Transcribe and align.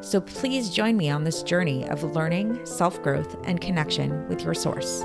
So 0.00 0.20
please 0.20 0.70
join 0.70 0.96
me 0.96 1.10
on 1.10 1.24
this 1.24 1.42
journey 1.42 1.88
of 1.88 2.02
learning, 2.02 2.64
self 2.66 3.02
growth, 3.02 3.36
and 3.44 3.60
connection 3.60 4.28
with 4.28 4.42
your 4.42 4.54
source. 4.54 5.04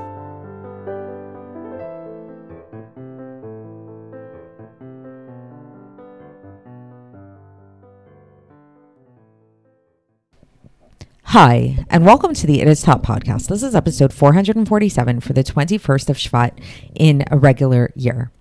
Hi, 11.32 11.86
and 11.92 12.08
welcome 12.08 12.34
to 12.34 12.48
the 12.48 12.60
It 12.60 12.68
Is 12.68 12.82
Taught 12.82 13.04
podcast. 13.04 13.50
This 13.50 13.62
is 13.62 13.76
episode 13.76 14.12
447 14.12 15.20
for 15.20 15.34
the 15.34 15.44
21st 15.44 16.10
of 16.10 16.18
Shvat 16.18 16.60
in 16.96 17.24
a 17.30 17.38
regular 17.38 17.92
year. 17.96 18.32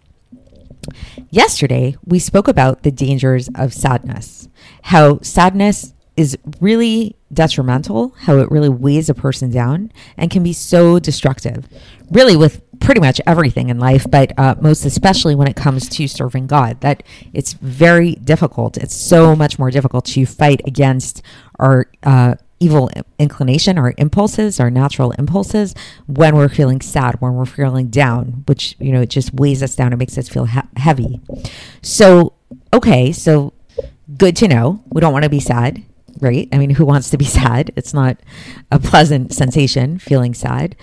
Yesterday, 1.28 1.96
we 2.06 2.18
spoke 2.18 2.48
about 2.48 2.84
the 2.84 2.90
dangers 2.90 3.50
of 3.54 3.74
sadness, 3.74 4.48
how 4.84 5.20
sadness 5.20 5.92
is 6.18 6.36
really 6.60 7.14
detrimental, 7.32 8.12
how 8.22 8.38
it 8.38 8.50
really 8.50 8.68
weighs 8.68 9.08
a 9.08 9.14
person 9.14 9.50
down 9.50 9.92
and 10.16 10.32
can 10.32 10.42
be 10.42 10.52
so 10.52 10.98
destructive, 10.98 11.68
really, 12.10 12.36
with 12.36 12.60
pretty 12.80 13.00
much 13.00 13.20
everything 13.24 13.68
in 13.68 13.78
life, 13.78 14.04
but 14.10 14.36
uh, 14.36 14.56
most 14.60 14.84
especially 14.84 15.36
when 15.36 15.46
it 15.46 15.54
comes 15.54 15.88
to 15.88 16.08
serving 16.08 16.48
God, 16.48 16.80
that 16.80 17.04
it's 17.32 17.52
very 17.52 18.16
difficult. 18.16 18.76
It's 18.76 18.96
so 18.96 19.36
much 19.36 19.60
more 19.60 19.70
difficult 19.70 20.06
to 20.06 20.26
fight 20.26 20.60
against 20.66 21.22
our 21.60 21.86
uh, 22.02 22.34
evil 22.58 22.90
inclination, 23.20 23.78
our 23.78 23.94
impulses, 23.96 24.58
our 24.58 24.70
natural 24.70 25.12
impulses 25.12 25.72
when 26.06 26.34
we're 26.34 26.48
feeling 26.48 26.80
sad, 26.80 27.20
when 27.20 27.34
we're 27.34 27.46
feeling 27.46 27.90
down, 27.90 28.42
which, 28.48 28.74
you 28.80 28.90
know, 28.90 29.02
it 29.02 29.10
just 29.10 29.32
weighs 29.34 29.62
us 29.62 29.76
down. 29.76 29.92
It 29.92 29.96
makes 29.96 30.18
us 30.18 30.28
feel 30.28 30.46
he- 30.46 30.60
heavy. 30.76 31.20
So, 31.80 32.32
okay, 32.74 33.12
so 33.12 33.52
good 34.16 34.34
to 34.36 34.48
know. 34.48 34.82
We 34.90 35.00
don't 35.00 35.12
want 35.12 35.22
to 35.22 35.30
be 35.30 35.38
sad, 35.40 35.84
right? 36.20 36.48
I 36.52 36.58
mean, 36.58 36.70
who 36.70 36.84
wants 36.84 37.10
to 37.10 37.18
be 37.18 37.24
sad? 37.40 37.72
It's 37.76 37.94
not 37.94 38.18
a 38.70 38.78
pleasant 38.78 39.32
sensation 39.32 39.98
feeling 39.98 40.34
sad. 40.34 40.76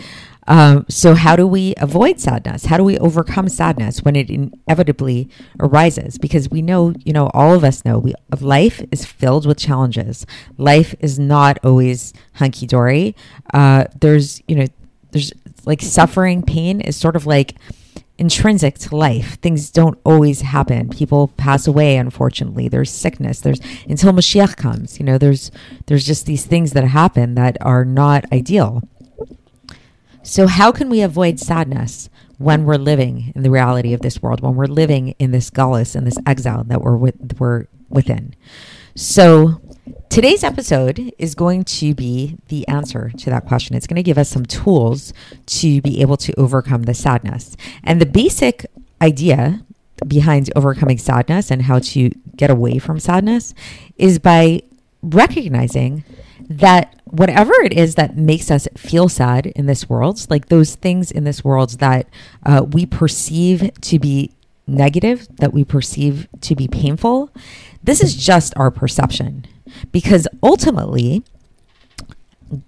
Um, 0.47 0.85
so, 0.89 1.15
how 1.15 1.35
do 1.35 1.47
we 1.47 1.73
avoid 1.77 2.19
sadness? 2.19 2.65
How 2.65 2.77
do 2.77 2.83
we 2.83 2.99
overcome 2.99 3.49
sadness 3.49 4.03
when 4.03 4.15
it 4.15 4.29
inevitably 4.29 5.27
arises? 5.59 6.17
Because 6.17 6.49
we 6.49 6.61
know, 6.61 6.93
you 7.03 7.13
know, 7.13 7.31
all 7.33 7.55
of 7.55 7.63
us 7.63 7.83
know 7.83 7.97
we, 7.97 8.13
life 8.39 8.81
is 8.91 9.05
filled 9.05 9.47
with 9.47 9.57
challenges. 9.57 10.25
Life 10.57 10.93
is 10.99 11.17
not 11.17 11.57
always 11.63 12.13
hunky 12.33 12.67
dory. 12.67 13.15
Uh, 13.53 13.85
there's, 13.99 14.41
you 14.47 14.55
know, 14.55 14.67
there's 15.11 15.33
like 15.65 15.81
suffering, 15.81 16.43
pain 16.43 16.79
is 16.79 16.95
sort 16.95 17.15
of 17.15 17.25
like 17.25 17.55
intrinsic 18.17 18.77
to 18.79 18.95
life. 18.95 19.39
Things 19.41 19.69
don't 19.69 19.99
always 20.05 20.41
happen. 20.41 20.89
People 20.89 21.29
pass 21.29 21.67
away, 21.67 21.97
unfortunately. 21.97 22.67
There's 22.67 22.91
sickness. 22.91 23.41
There's 23.41 23.59
until 23.87 24.13
Mashiach 24.13 24.55
comes. 24.55 24.99
You 24.99 25.05
know, 25.05 25.17
there's 25.17 25.51
there's 25.87 26.05
just 26.05 26.25
these 26.25 26.45
things 26.45 26.71
that 26.71 26.85
happen 26.85 27.35
that 27.35 27.57
are 27.61 27.85
not 27.85 28.25
ideal. 28.31 28.81
So, 30.23 30.47
how 30.47 30.71
can 30.71 30.89
we 30.89 31.01
avoid 31.01 31.39
sadness 31.39 32.09
when 32.39 32.65
we're 32.65 32.77
living 32.77 33.31
in 33.35 33.43
the 33.43 33.51
reality 33.51 33.93
of 33.93 34.01
this 34.01 34.23
world, 34.23 34.41
when 34.41 34.55
we're 34.55 34.65
living 34.65 35.13
in 35.19 35.29
this 35.29 35.51
galus 35.51 35.95
and 35.95 36.05
this 36.05 36.17
exile 36.25 36.63
that 36.63 36.81
we're, 36.81 36.97
with, 36.97 37.37
we're 37.39 37.67
within? 37.89 38.33
So, 38.95 39.61
today's 40.09 40.43
episode 40.43 41.13
is 41.17 41.35
going 41.35 41.63
to 41.63 41.93
be 41.93 42.37
the 42.47 42.67
answer 42.67 43.11
to 43.17 43.29
that 43.29 43.45
question. 43.45 43.75
It's 43.75 43.87
going 43.87 43.95
to 43.95 44.03
give 44.03 44.17
us 44.17 44.29
some 44.29 44.45
tools 44.45 45.13
to 45.47 45.81
be 45.81 46.01
able 46.01 46.17
to 46.17 46.33
overcome 46.39 46.83
the 46.83 46.93
sadness. 46.93 47.55
And 47.83 47.99
the 47.99 48.05
basic 48.05 48.65
idea 49.01 49.65
behind 50.07 50.51
overcoming 50.55 50.97
sadness 50.97 51.51
and 51.51 51.63
how 51.63 51.79
to 51.79 52.09
get 52.35 52.49
away 52.49 52.79
from 52.79 52.99
sadness 52.99 53.53
is 53.97 54.19
by 54.19 54.61
recognizing 55.01 56.03
that 56.49 56.99
whatever 57.05 57.53
it 57.63 57.73
is 57.73 57.95
that 57.95 58.17
makes 58.17 58.51
us 58.51 58.67
feel 58.75 59.07
sad 59.07 59.47
in 59.47 59.65
this 59.67 59.89
world, 59.89 60.25
like 60.29 60.47
those 60.47 60.75
things 60.75 61.11
in 61.11 61.23
this 61.23 61.43
world 61.43 61.79
that 61.79 62.07
uh, 62.45 62.65
we 62.71 62.85
perceive 62.85 63.71
to 63.81 63.99
be 63.99 64.31
negative, 64.67 65.27
that 65.37 65.53
we 65.53 65.63
perceive 65.63 66.27
to 66.41 66.55
be 66.55 66.67
painful, 66.67 67.29
this 67.83 68.01
is 68.01 68.15
just 68.15 68.53
our 68.57 68.71
perception. 68.71 69.45
Because 69.91 70.27
ultimately, 70.43 71.23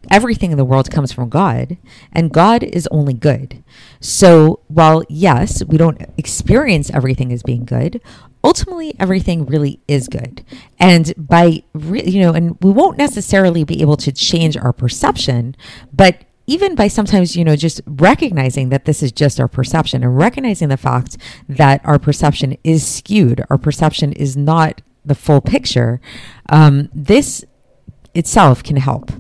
everything 0.10 0.52
in 0.52 0.58
the 0.58 0.66
world 0.66 0.90
comes 0.90 1.12
from 1.12 1.30
God, 1.30 1.78
and 2.12 2.32
God 2.32 2.64
is 2.64 2.88
only 2.88 3.14
good. 3.14 3.64
So, 4.00 4.62
while 4.68 5.04
yes, 5.10 5.64
we 5.66 5.78
don't 5.78 6.02
experience 6.18 6.90
everything 6.90 7.32
as 7.32 7.44
being 7.44 7.66
good, 7.66 8.02
ultimately 8.44 8.96
everything 9.00 9.46
really 9.46 9.80
is 9.88 10.08
good. 10.08 10.44
And 10.80 11.14
by, 11.18 11.64
re- 11.74 12.04
you 12.04 12.22
know, 12.22 12.34
and 12.34 12.58
we 12.62 12.72
won't 12.72 12.98
necessarily 12.98 13.64
be 13.64 13.82
able 13.82 13.98
to 13.98 14.12
change 14.12 14.58
our 14.58 14.74
perception, 14.74 15.56
but 15.94 16.24
even 16.50 16.76
by 16.76 16.88
sometimes, 16.88 17.36
you 17.36 17.44
know, 17.44 17.58
just 17.58 17.82
recognizing 17.86 18.70
that 18.70 18.86
this 18.86 19.04
is 19.04 19.12
just 19.12 19.40
our 19.40 19.50
perception 19.50 20.02
and 20.02 20.18
recognizing 20.18 20.70
the 20.70 20.78
fact 20.78 21.18
that 21.50 21.82
our 21.84 22.00
perception 22.00 22.58
is 22.64 22.88
skewed, 22.88 23.44
our 23.50 23.58
perception 23.58 24.14
is 24.14 24.38
not 24.38 24.82
the 25.08 25.16
full 25.16 25.42
picture, 25.42 26.00
um, 26.50 26.90
this 26.94 27.44
itself 28.14 28.64
can 28.64 28.78
help. 28.78 29.12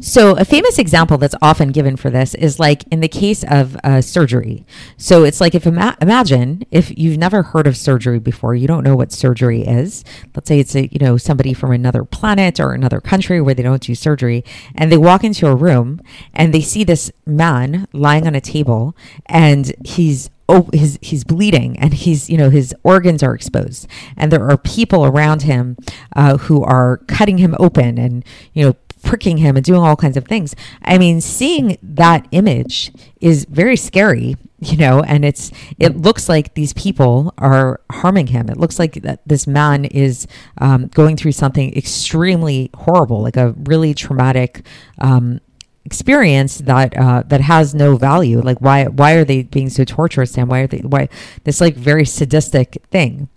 So, 0.00 0.36
a 0.36 0.44
famous 0.44 0.78
example 0.80 1.18
that's 1.18 1.36
often 1.40 1.70
given 1.70 1.96
for 1.96 2.10
this 2.10 2.34
is 2.34 2.58
like 2.58 2.82
in 2.90 3.00
the 3.00 3.06
case 3.06 3.44
of 3.44 3.76
uh, 3.84 4.00
surgery. 4.00 4.66
So, 4.96 5.22
it's 5.22 5.40
like 5.40 5.54
if 5.54 5.66
ima- 5.66 5.96
imagine 6.00 6.64
if 6.72 6.96
you've 6.98 7.16
never 7.16 7.44
heard 7.44 7.68
of 7.68 7.76
surgery 7.76 8.18
before, 8.18 8.56
you 8.56 8.66
don't 8.66 8.82
know 8.82 8.96
what 8.96 9.12
surgery 9.12 9.62
is. 9.62 10.04
Let's 10.34 10.48
say 10.48 10.58
it's 10.58 10.74
a 10.74 10.88
you 10.90 10.98
know 10.98 11.16
somebody 11.16 11.54
from 11.54 11.70
another 11.70 12.04
planet 12.04 12.58
or 12.58 12.72
another 12.72 13.00
country 13.00 13.40
where 13.40 13.54
they 13.54 13.62
don't 13.62 13.82
do 13.82 13.94
surgery, 13.94 14.44
and 14.74 14.90
they 14.90 14.98
walk 14.98 15.22
into 15.22 15.46
a 15.46 15.54
room 15.54 16.00
and 16.32 16.52
they 16.52 16.60
see 16.60 16.82
this 16.82 17.12
man 17.24 17.86
lying 17.92 18.26
on 18.26 18.34
a 18.34 18.40
table, 18.40 18.96
and 19.26 19.72
he's 19.84 20.28
oh 20.48 20.68
his 20.72 20.98
he's 21.02 21.24
bleeding 21.24 21.78
and 21.78 21.94
he's 21.94 22.28
you 22.28 22.36
know 22.36 22.50
his 22.50 22.74
organs 22.82 23.22
are 23.22 23.34
exposed 23.34 23.86
and 24.16 24.30
there 24.30 24.48
are 24.48 24.58
people 24.58 25.04
around 25.04 25.42
him 25.42 25.76
uh, 26.16 26.36
who 26.36 26.62
are 26.62 26.98
cutting 27.06 27.38
him 27.38 27.54
open 27.58 27.98
and 27.98 28.24
you 28.52 28.64
know 28.64 28.76
pricking 29.04 29.36
him 29.36 29.56
and 29.56 29.64
doing 29.64 29.80
all 29.80 29.96
kinds 29.96 30.16
of 30.16 30.24
things. 30.24 30.56
I 30.82 30.98
mean, 30.98 31.20
seeing 31.20 31.78
that 31.82 32.26
image 32.32 32.90
is 33.20 33.44
very 33.44 33.76
scary, 33.76 34.36
you 34.58 34.76
know, 34.76 35.02
and 35.02 35.24
it's 35.24 35.52
it 35.78 35.96
looks 35.96 36.28
like 36.28 36.54
these 36.54 36.72
people 36.72 37.32
are 37.38 37.80
harming 37.92 38.28
him. 38.28 38.48
It 38.48 38.56
looks 38.56 38.78
like 38.78 38.94
that 39.02 39.20
this 39.26 39.46
man 39.46 39.84
is 39.84 40.26
um, 40.58 40.88
going 40.88 41.16
through 41.16 41.32
something 41.32 41.76
extremely 41.76 42.70
horrible, 42.74 43.22
like 43.22 43.36
a 43.36 43.54
really 43.64 43.94
traumatic. 43.94 44.66
Um, 45.00 45.40
experience 45.84 46.58
that 46.58 46.96
uh, 46.96 47.22
that 47.26 47.40
has 47.42 47.74
no 47.74 47.96
value. 47.96 48.40
Like 48.40 48.60
why 48.60 48.86
why 48.86 49.12
are 49.12 49.24
they 49.24 49.42
being 49.42 49.70
so 49.70 49.84
torturous 49.84 50.36
and 50.38 50.48
why 50.48 50.60
are 50.60 50.66
they 50.66 50.78
why 50.78 51.08
this 51.44 51.60
like 51.60 51.76
very 51.76 52.04
sadistic 52.04 52.82
thing. 52.90 53.28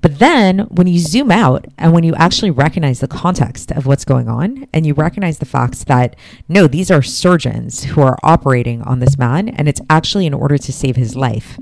But 0.00 0.18
then 0.18 0.60
when 0.68 0.88
you 0.88 0.98
zoom 0.98 1.30
out 1.30 1.64
and 1.78 1.92
when 1.92 2.02
you 2.02 2.12
actually 2.16 2.50
recognize 2.50 2.98
the 2.98 3.06
context 3.06 3.70
of 3.70 3.86
what's 3.86 4.04
going 4.04 4.28
on 4.28 4.66
and 4.72 4.84
you 4.84 4.94
recognize 4.94 5.38
the 5.38 5.46
facts 5.46 5.84
that 5.84 6.16
no, 6.48 6.66
these 6.66 6.90
are 6.90 7.02
surgeons 7.02 7.84
who 7.84 8.02
are 8.02 8.18
operating 8.24 8.82
on 8.82 8.98
this 8.98 9.16
man 9.16 9.48
and 9.48 9.68
it's 9.68 9.80
actually 9.88 10.26
in 10.26 10.34
order 10.34 10.58
to 10.58 10.72
save 10.72 10.96
his 10.96 11.14
life. 11.14 11.56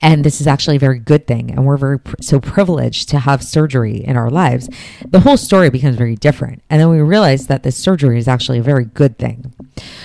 And 0.00 0.24
this 0.24 0.40
is 0.40 0.46
actually 0.46 0.76
a 0.76 0.80
very 0.80 0.98
good 0.98 1.26
thing. 1.26 1.50
And 1.50 1.64
we're 1.64 1.76
very 1.76 1.98
pr- 1.98 2.16
so 2.20 2.40
privileged 2.40 3.08
to 3.10 3.18
have 3.20 3.42
surgery 3.42 4.04
in 4.04 4.16
our 4.16 4.30
lives. 4.30 4.68
The 5.06 5.20
whole 5.20 5.36
story 5.36 5.70
becomes 5.70 5.96
very 5.96 6.16
different. 6.16 6.62
And 6.70 6.80
then 6.80 6.90
we 6.90 7.00
realize 7.00 7.46
that 7.46 7.62
this 7.62 7.76
surgery 7.76 8.18
is 8.18 8.28
actually 8.28 8.58
a 8.58 8.62
very 8.62 8.84
good 8.84 9.18
thing. 9.18 9.52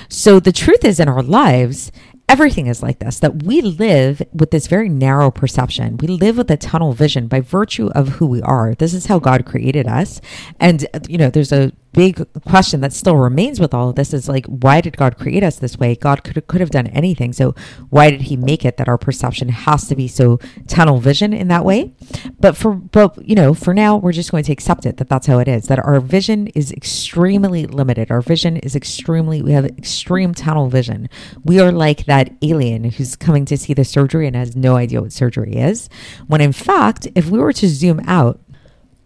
So 0.09 0.39
the 0.39 0.51
truth 0.51 0.83
is, 0.85 0.99
in 0.99 1.09
our 1.09 1.23
lives, 1.23 1.91
everything 2.29 2.67
is 2.67 2.83
like 2.83 2.99
this 2.99 3.19
that 3.19 3.43
we 3.43 3.61
live 3.61 4.21
with 4.33 4.51
this 4.51 4.67
very 4.67 4.89
narrow 4.89 5.31
perception. 5.31 5.97
We 5.97 6.07
live 6.07 6.37
with 6.37 6.51
a 6.51 6.57
tunnel 6.57 6.93
vision 6.93 7.27
by 7.27 7.41
virtue 7.41 7.87
of 7.95 8.09
who 8.09 8.25
we 8.27 8.41
are. 8.41 8.75
This 8.75 8.93
is 8.93 9.05
how 9.05 9.19
God 9.19 9.45
created 9.45 9.87
us. 9.87 10.19
And, 10.59 10.85
uh, 10.93 10.99
you 11.07 11.17
know, 11.17 11.29
there's 11.29 11.51
a 11.51 11.71
big 11.97 12.23
question 12.43 12.79
that 12.81 12.93
still 12.93 13.17
remains 13.17 13.59
with 13.59 13.73
all 13.73 13.89
of 13.89 13.95
this 13.95 14.13
is 14.13 14.29
like, 14.29 14.45
why 14.45 14.79
did 14.81 14.95
God 14.95 15.17
create 15.17 15.41
us 15.41 15.57
this 15.57 15.79
way? 15.79 15.95
God 15.95 16.23
could 16.23 16.45
could 16.45 16.61
have 16.61 16.69
done 16.69 16.85
anything. 16.87 17.33
So 17.33 17.55
why 17.89 18.11
did 18.11 18.21
He 18.21 18.37
make 18.37 18.63
it 18.63 18.77
that 18.77 18.87
our 18.87 18.99
perception 18.99 19.49
has 19.49 19.87
to 19.87 19.95
be 19.95 20.07
so 20.07 20.37
tunnel 20.67 20.99
vision 20.99 21.33
in 21.33 21.47
that 21.47 21.65
way? 21.65 21.95
But 22.39 22.55
for 22.55 22.75
but 22.75 23.17
you 23.27 23.33
know, 23.33 23.55
for 23.55 23.73
now, 23.73 23.97
we're 23.97 24.11
just 24.11 24.29
going 24.29 24.43
to 24.43 24.53
accept 24.53 24.85
it 24.85 24.97
that 24.97 25.09
that's 25.09 25.25
how 25.25 25.39
it 25.39 25.47
is. 25.47 25.65
That 25.67 25.79
our 25.79 25.99
vision 25.99 26.47
is 26.47 26.71
extremely 26.71 27.65
limited. 27.65 28.11
Our 28.11 28.21
vision 28.21 28.57
is 28.57 28.75
extremely. 28.75 29.41
We 29.41 29.53
have 29.53 29.65
extreme 29.65 30.35
tunnel 30.35 30.69
vision. 30.69 31.09
We 31.43 31.59
are 31.59 31.71
like 31.71 32.05
that 32.05 32.31
alien 32.43 32.91
who's 32.91 33.15
coming 33.15 33.45
to 33.45 33.57
see 33.57 33.73
the 33.73 33.83
surgery 33.83 34.27
and 34.27 34.35
has 34.35 34.55
no 34.55 34.75
idea 34.75 35.01
what 35.01 35.13
surgery 35.13 35.55
is. 35.55 35.89
When 36.27 36.41
in 36.41 36.51
fact, 36.53 37.07
if 37.15 37.27
we 37.31 37.39
were 37.39 37.53
to 37.53 37.67
zoom 37.67 38.01
out 38.05 38.39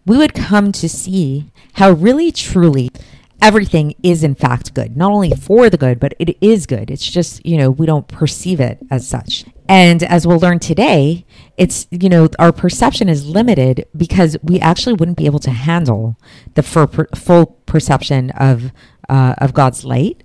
we 0.04 0.16
would 0.16 0.34
come 0.34 0.72
to 0.72 0.88
see 0.88 1.50
how 1.74 1.90
really 1.92 2.32
truly 2.32 2.90
everything 3.40 3.94
is 4.02 4.22
in 4.22 4.34
fact 4.34 4.72
good. 4.74 4.96
Not 4.96 5.10
only 5.10 5.32
for 5.32 5.68
the 5.68 5.76
good 5.76 5.98
but 5.98 6.14
it 6.18 6.36
is 6.40 6.66
good. 6.66 6.90
It's 6.90 7.08
just 7.08 7.44
you 7.44 7.56
know 7.56 7.70
we 7.70 7.86
don't 7.86 8.08
perceive 8.08 8.60
it 8.60 8.78
as 8.90 9.06
such. 9.06 9.44
And 9.68 10.02
as 10.02 10.26
we'll 10.26 10.38
learn 10.38 10.58
today 10.58 11.24
it's 11.56 11.86
you 11.90 12.08
know 12.08 12.28
our 12.38 12.52
perception 12.52 13.08
is 13.08 13.26
limited 13.26 13.86
because 13.96 14.36
we 14.42 14.60
actually 14.60 14.94
wouldn't 14.94 15.18
be 15.18 15.26
able 15.26 15.40
to 15.40 15.50
handle 15.50 16.16
the 16.54 16.62
full 16.62 17.46
perception 17.66 18.30
of 18.30 18.72
uh, 19.08 19.34
of 19.38 19.52
god's 19.52 19.84
light 19.84 20.22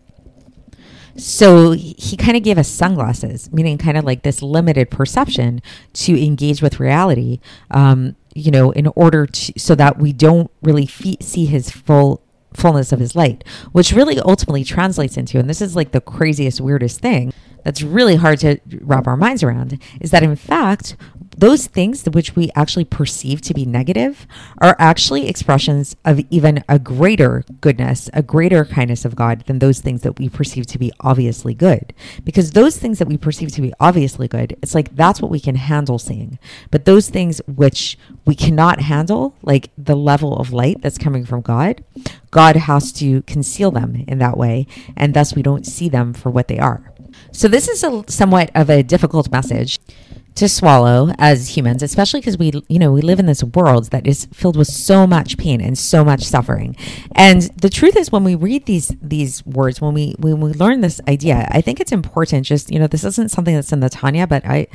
so 1.18 1.72
he 1.72 2.16
kind 2.16 2.38
of 2.38 2.44
gave 2.44 2.58
us 2.58 2.68
sunglasses 2.68 3.52
meaning 3.52 3.78
kind 3.78 3.98
of 3.98 4.06
like 4.06 4.24
this 4.24 4.42
limited 4.42 4.90
perception 4.90 5.62
to 5.94 6.24
engage 6.24 6.62
with 6.62 6.80
reality 6.80 7.40
um, 7.72 8.16
you 8.38 8.52
know, 8.52 8.70
in 8.72 8.86
order 8.96 9.26
to, 9.26 9.54
so 9.58 9.74
that 9.74 9.98
we 9.98 10.14
don't 10.14 10.52
really 10.62 10.86
fe- 10.86 11.18
see 11.20 11.48
his 11.48 11.72
full 11.72 12.22
fullness 12.54 12.92
of 12.92 13.00
his 13.00 13.16
light, 13.16 13.44
which 13.72 13.92
really 13.92 14.20
ultimately 14.20 14.64
translates 14.64 15.18
into, 15.18 15.40
and 15.40 15.50
this 15.50 15.62
is 15.62 15.76
like 15.76 15.92
the 15.92 16.02
craziest, 16.02 16.62
weirdest 16.62 17.00
thing 17.00 17.34
that's 17.64 17.82
really 17.82 18.16
hard 18.16 18.40
to 18.40 18.60
wrap 18.82 19.08
our 19.08 19.18
minds 19.18 19.42
around, 19.42 19.82
is 20.00 20.12
that 20.12 20.22
in 20.22 20.36
fact, 20.36 20.96
those 21.38 21.68
things 21.68 22.04
which 22.06 22.36
we 22.36 22.50
actually 22.56 22.86
perceive 22.86 23.42
to 23.42 23.54
be 23.54 23.66
negative 23.66 24.26
are 24.58 24.76
actually 24.80 25.28
expressions 25.28 25.96
of 26.04 26.20
even 26.32 26.64
a 26.68 26.80
greater 26.80 27.44
goodness, 27.62 28.10
a 28.14 28.24
greater 28.24 28.66
kindness 28.66 29.06
of 29.06 29.16
God 29.16 29.44
than 29.46 29.60
those 29.60 29.80
things 29.80 30.02
that 30.02 30.18
we 30.18 30.30
perceive 30.30 30.66
to 30.68 30.80
be 30.80 30.92
obviously 31.02 31.54
good. 31.54 31.94
Because 32.24 32.52
those 32.52 32.78
things 32.78 32.98
that 33.00 33.08
we 33.08 33.18
perceive 33.18 33.52
to 33.54 33.62
be 33.62 33.74
obviously 33.80 34.28
good, 34.28 34.58
it's 34.64 34.74
like 34.74 34.96
that's 34.96 35.22
what 35.22 35.30
we 35.30 35.40
can 35.40 35.56
handle 35.56 36.00
seeing. 36.00 36.40
But 36.72 36.86
those 36.86 37.10
things 37.10 37.40
which 37.48 38.00
we 38.26 38.34
cannot 38.34 38.82
handle, 38.82 39.36
like 39.44 39.70
the 39.78 39.96
level 39.96 40.36
of 40.38 40.52
light 40.52 40.82
that's 40.82 40.98
coming 40.98 41.24
from 41.24 41.42
God, 41.42 41.84
God 42.32 42.56
has 42.56 42.92
to 42.94 43.22
conceal 43.24 43.70
them 43.70 44.04
in 44.08 44.18
that 44.18 44.38
way. 44.38 44.66
And 44.96 45.14
thus 45.14 45.36
we 45.36 45.44
don't 45.44 45.66
see 45.68 45.88
them 45.88 46.14
for 46.14 46.32
what 46.32 46.48
they 46.48 46.58
are. 46.58 46.92
So 47.32 47.48
this 47.48 47.68
is 47.68 47.84
a 47.84 48.04
somewhat 48.08 48.52
of 48.56 48.70
a 48.70 48.84
difficult 48.84 49.32
message 49.32 49.78
to 50.38 50.48
swallow 50.48 51.12
as 51.18 51.58
humans, 51.58 51.82
especially 51.82 52.20
because 52.20 52.38
we, 52.38 52.52
you 52.70 52.78
know, 52.78 52.92
we 52.92 53.02
live 53.02 53.20
in 53.20 53.26
this 53.26 53.44
world 53.44 53.90
that 53.90 54.06
is 54.06 54.26
filled 54.32 54.56
with 54.56 54.68
so 54.68 55.08
much 55.08 55.36
pain 55.38 55.60
and 55.60 55.78
so 55.78 56.06
much 56.06 56.24
suffering. 56.24 56.76
And 57.16 57.42
the 57.60 57.70
truth 57.70 57.96
is, 57.98 58.12
when 58.12 58.24
we 58.24 58.36
read 58.36 58.66
these 58.66 58.96
these 59.02 59.46
words, 59.46 59.82
when 59.82 59.96
we 59.96 60.16
when 60.20 60.40
we 60.40 60.54
learn 60.54 60.82
this 60.82 61.02
idea, 61.08 61.48
I 61.52 61.62
think 61.62 61.80
it's 61.80 61.92
important. 61.92 62.46
Just 62.46 62.72
you 62.72 62.78
know, 62.80 62.88
this 62.88 63.04
isn't 63.04 63.32
something 63.32 63.56
that's 63.56 63.74
in 63.74 63.80
the 63.80 63.90
Tanya, 63.90 64.28
but 64.28 64.46
I. 64.46 64.68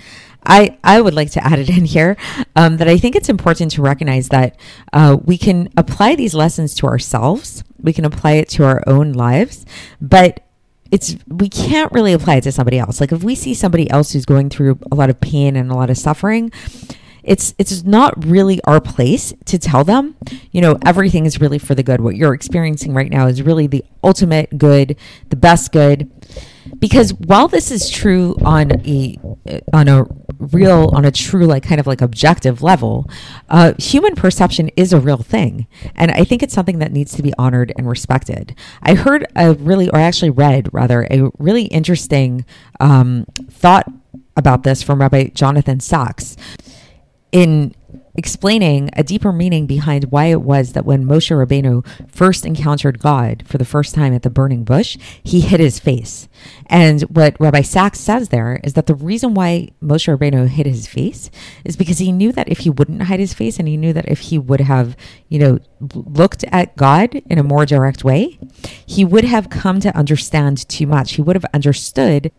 I, 0.45 0.77
I 0.83 1.01
would 1.01 1.15
like 1.15 1.31
to 1.33 1.45
add 1.45 1.61
it 1.61 1.71
in 1.71 1.85
here 1.85 2.17
um, 2.57 2.79
that 2.79 2.89
I 2.89 2.99
think 2.99 3.15
it's 3.15 3.29
important 3.29 3.71
to 3.73 3.83
recognize 3.83 4.29
that 4.31 4.59
uh, 4.93 5.17
we 5.25 5.39
can 5.39 5.69
apply 5.77 6.17
these 6.17 6.35
lessons 6.35 6.75
to 6.77 6.89
ourselves. 6.89 7.63
We 7.81 7.93
can 7.93 8.05
apply 8.05 8.33
it 8.33 8.49
to 8.57 8.65
our 8.65 8.83
own 8.89 9.13
lives, 9.13 9.65
but 10.01 10.41
it's 10.93 11.17
we 11.27 11.49
can't 11.49 11.91
really 11.91 12.13
apply 12.13 12.37
it 12.37 12.43
to 12.43 12.53
somebody 12.53 12.79
else. 12.79 13.01
Like 13.01 13.11
if 13.11 13.25
we 13.25 13.35
see 13.35 13.55
somebody 13.55 13.91
else 13.91 14.13
who's 14.13 14.27
going 14.27 14.51
through 14.51 14.79
a 14.93 14.95
lot 14.95 15.11
of 15.11 15.21
pain 15.21 15.57
and 15.57 15.71
a 15.71 15.75
lot 15.75 15.89
of 15.89 15.97
suffering, 15.97 16.53
it's 17.23 17.55
it's 17.59 17.85
not 17.85 18.25
really 18.25 18.61
our 18.65 18.81
place 18.81 19.33
to 19.47 19.59
tell 19.59 19.85
them, 19.85 20.17
you 20.51 20.61
know, 20.61 20.79
everything 20.85 21.27
is 21.27 21.41
really 21.41 21.59
for 21.59 21.75
the 21.75 21.83
good. 21.83 22.01
What 22.01 22.17
you're 22.17 22.35
experiencing 22.35 22.95
right 22.95 23.11
now 23.11 23.27
is 23.27 23.43
really 23.43 23.67
the 23.67 23.85
ultimate 24.03 24.59
good, 24.59 24.97
the 25.29 25.37
best 25.37 25.73
good. 25.73 26.11
Because 26.79 27.13
while 27.15 27.49
this 27.49 27.71
is 27.71 27.91
true 27.91 28.37
on 28.45 28.73
a 28.87 29.19
on 29.73 29.89
a 29.89 30.07
real 30.39 30.91
on 30.93 31.05
a 31.05 31.11
true 31.11 31.47
like 31.47 31.63
kind 31.63 31.81
of 31.81 31.87
like 31.87 32.01
objective 32.01 32.63
level 32.63 33.09
uh, 33.49 33.73
human 33.79 34.15
perception 34.15 34.69
is 34.77 34.93
a 34.93 34.99
real 34.99 35.19
thing 35.19 35.67
and 35.95 36.11
i 36.11 36.25
think 36.25 36.43
it's 36.43 36.53
something 36.53 36.79
that 36.81 36.93
needs 36.93 37.15
to 37.15 37.23
be 37.23 37.33
honored 37.39 37.73
and 37.77 37.89
respected 37.89 38.55
i 38.83 38.95
heard 38.95 39.25
a 39.37 39.55
really 39.55 39.89
or 39.91 39.99
actually 39.99 40.31
read 40.31 40.69
rather 40.73 41.07
a 41.11 41.31
really 41.39 41.65
interesting 41.65 42.45
um, 42.81 43.25
thought 43.49 43.91
about 44.37 44.65
this 44.65 44.83
from 44.83 45.01
rabbi 45.01 45.25
jonathan 45.29 45.79
sacks 45.79 46.37
in 47.33 47.75
explaining 48.15 48.91
a 48.95 49.03
deeper 49.03 49.33
meaning 49.33 49.67
behind 49.67 50.05
why 50.11 50.27
it 50.27 50.43
was 50.43 50.73
that 50.73 50.85
when 50.85 51.05
Moshe 51.05 51.31
Rabbeinu 51.31 51.87
first 52.11 52.45
encountered 52.45 52.99
God 52.99 53.43
for 53.47 53.57
the 53.57 53.65
first 53.65 53.95
time 53.95 54.13
at 54.13 54.23
the 54.23 54.31
burning 54.31 54.65
bush, 54.65 54.99
he 55.23 55.41
hid 55.41 55.61
his 55.61 55.79
face. 55.79 56.29
And 56.67 57.03
what 57.03 57.41
Rabbi 57.41 57.63
Sacks 57.63 58.01
says 58.01 58.29
there 58.29 58.61
is 58.63 58.75
that 58.75 58.87
the 58.87 58.95
reason 58.95 59.33
why 59.35 59.71
Moshe 59.83 60.15
Rabbeinu 60.15 60.47
hid 60.49 60.67
his 60.67 60.87
face 60.87 61.31
is 61.65 61.77
because 61.77 61.99
he 61.99 62.13
knew 62.13 62.33
that 62.33 62.49
if 62.49 62.59
he 62.59 62.71
wouldn't 62.71 63.05
hide 63.05 63.21
his 63.21 63.35
face 63.35 63.59
and 63.59 63.67
he 63.67 63.79
knew 63.79 63.95
that 63.95 64.09
if 64.09 64.21
he 64.21 64.39
would 64.39 64.61
have, 64.61 64.95
you 65.29 65.39
know, 65.39 65.59
looked 65.95 66.45
at 66.45 66.77
God 66.77 67.15
in 67.15 67.39
a 67.39 67.43
more 67.43 67.65
direct 67.65 68.05
way, 68.05 68.39
he 68.85 69.05
would 69.05 69.25
have 69.25 69.49
come 69.49 69.81
to 69.81 69.97
understand 69.97 70.69
too 70.69 70.87
much. 70.87 71.13
He 71.13 71.23
would 71.23 71.37
have 71.37 71.47
understood 71.55 72.31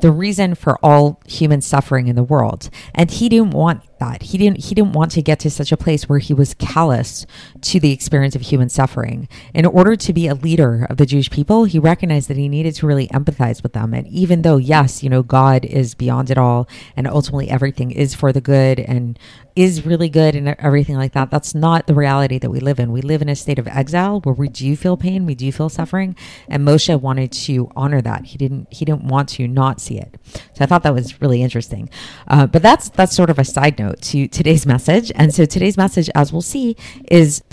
the 0.00 0.12
reason 0.12 0.54
for 0.54 0.78
all 0.84 1.20
human 1.26 1.60
suffering 1.60 2.08
in 2.08 2.16
the 2.16 2.22
world. 2.22 2.70
And 2.94 3.10
he 3.10 3.28
didn't 3.28 3.50
want 3.50 3.82
that. 3.98 4.22
He 4.22 4.38
didn't 4.38 4.64
he 4.64 4.74
didn't 4.74 4.92
want 4.92 5.12
to 5.12 5.22
get 5.22 5.40
to 5.40 5.50
such 5.50 5.72
a 5.72 5.76
place 5.76 6.08
where 6.08 6.18
he 6.18 6.34
was 6.34 6.54
callous 6.54 7.26
to 7.62 7.80
the 7.80 7.92
experience 7.92 8.34
of 8.34 8.42
human 8.42 8.68
suffering. 8.68 9.28
In 9.54 9.66
order 9.66 9.96
to 9.96 10.12
be 10.12 10.26
a 10.26 10.34
leader 10.34 10.86
of 10.88 10.96
the 10.96 11.06
Jewish 11.06 11.30
people, 11.30 11.64
he 11.64 11.78
recognized 11.78 12.28
that 12.28 12.36
he 12.36 12.48
needed 12.48 12.74
to 12.76 12.86
really 12.86 13.08
empathize 13.08 13.62
with 13.62 13.72
them. 13.72 13.94
And 13.94 14.06
even 14.08 14.42
though 14.42 14.56
yes, 14.56 15.02
you 15.02 15.10
know, 15.10 15.22
God 15.22 15.64
is 15.64 15.94
beyond 15.94 16.30
it 16.30 16.38
all 16.38 16.68
and 16.96 17.06
ultimately 17.06 17.50
everything 17.50 17.90
is 17.90 18.14
for 18.14 18.32
the 18.32 18.40
good 18.40 18.80
and 18.80 19.18
is 19.58 19.84
really 19.84 20.08
good 20.08 20.36
and 20.36 20.54
everything 20.60 20.96
like 20.96 21.14
that. 21.14 21.32
That's 21.32 21.52
not 21.52 21.88
the 21.88 21.94
reality 21.94 22.38
that 22.38 22.48
we 22.48 22.60
live 22.60 22.78
in. 22.78 22.92
We 22.92 23.02
live 23.02 23.22
in 23.22 23.28
a 23.28 23.34
state 23.34 23.58
of 23.58 23.66
exile 23.66 24.20
where 24.20 24.34
we 24.34 24.48
do 24.48 24.76
feel 24.76 24.96
pain, 24.96 25.26
we 25.26 25.34
do 25.34 25.50
feel 25.50 25.68
suffering, 25.68 26.14
and 26.48 26.64
Moshe 26.64 27.00
wanted 27.00 27.32
to 27.32 27.68
honor 27.74 28.00
that. 28.00 28.26
He 28.26 28.38
didn't. 28.38 28.72
He 28.72 28.84
didn't 28.84 29.08
want 29.08 29.30
to 29.30 29.48
not 29.48 29.80
see 29.80 29.98
it. 29.98 30.14
So 30.58 30.64
I 30.64 30.66
thought 30.66 30.82
that 30.82 30.92
was 30.94 31.22
really 31.22 31.40
interesting. 31.40 31.88
Uh, 32.26 32.46
but 32.48 32.62
that's 32.62 32.88
that's 32.90 33.14
sort 33.14 33.30
of 33.30 33.38
a 33.38 33.44
side 33.44 33.78
note 33.78 34.02
to 34.02 34.26
today's 34.26 34.66
message. 34.66 35.12
And 35.14 35.32
so 35.32 35.44
today's 35.44 35.76
message, 35.76 36.10
as 36.16 36.32
we'll 36.32 36.42
see, 36.42 36.76
is 37.08 37.44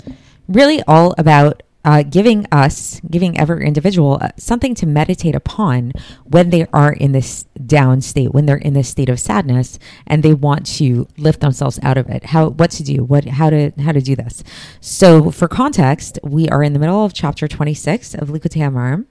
really 0.48 0.82
all 0.88 1.14
about 1.16 1.62
uh, 1.84 2.02
giving 2.02 2.46
us, 2.50 3.00
giving 3.08 3.38
every 3.38 3.64
individual 3.64 4.18
uh, 4.20 4.30
something 4.36 4.74
to 4.74 4.86
meditate 4.86 5.36
upon 5.36 5.92
when 6.24 6.50
they 6.50 6.66
are 6.72 6.92
in 6.92 7.12
this 7.12 7.44
down 7.64 8.00
state, 8.00 8.34
when 8.34 8.44
they're 8.44 8.56
in 8.56 8.72
this 8.72 8.88
state 8.88 9.08
of 9.08 9.20
sadness, 9.20 9.78
and 10.04 10.24
they 10.24 10.34
want 10.34 10.66
to 10.66 11.06
lift 11.16 11.40
themselves 11.40 11.78
out 11.84 11.96
of 11.96 12.08
it. 12.08 12.24
How, 12.24 12.48
what 12.48 12.72
to 12.72 12.82
do, 12.82 13.04
what, 13.04 13.24
how 13.26 13.50
to, 13.50 13.70
how 13.78 13.92
to 13.92 14.00
do 14.00 14.16
this. 14.16 14.42
So, 14.80 15.30
for 15.30 15.46
context, 15.46 16.18
we 16.24 16.48
are 16.48 16.64
in 16.64 16.72
the 16.72 16.80
middle 16.80 17.04
of 17.04 17.14
chapter 17.14 17.46
26 17.46 18.16
of 18.16 18.30
Likutei 18.30 18.68
Amarim. 18.68 19.06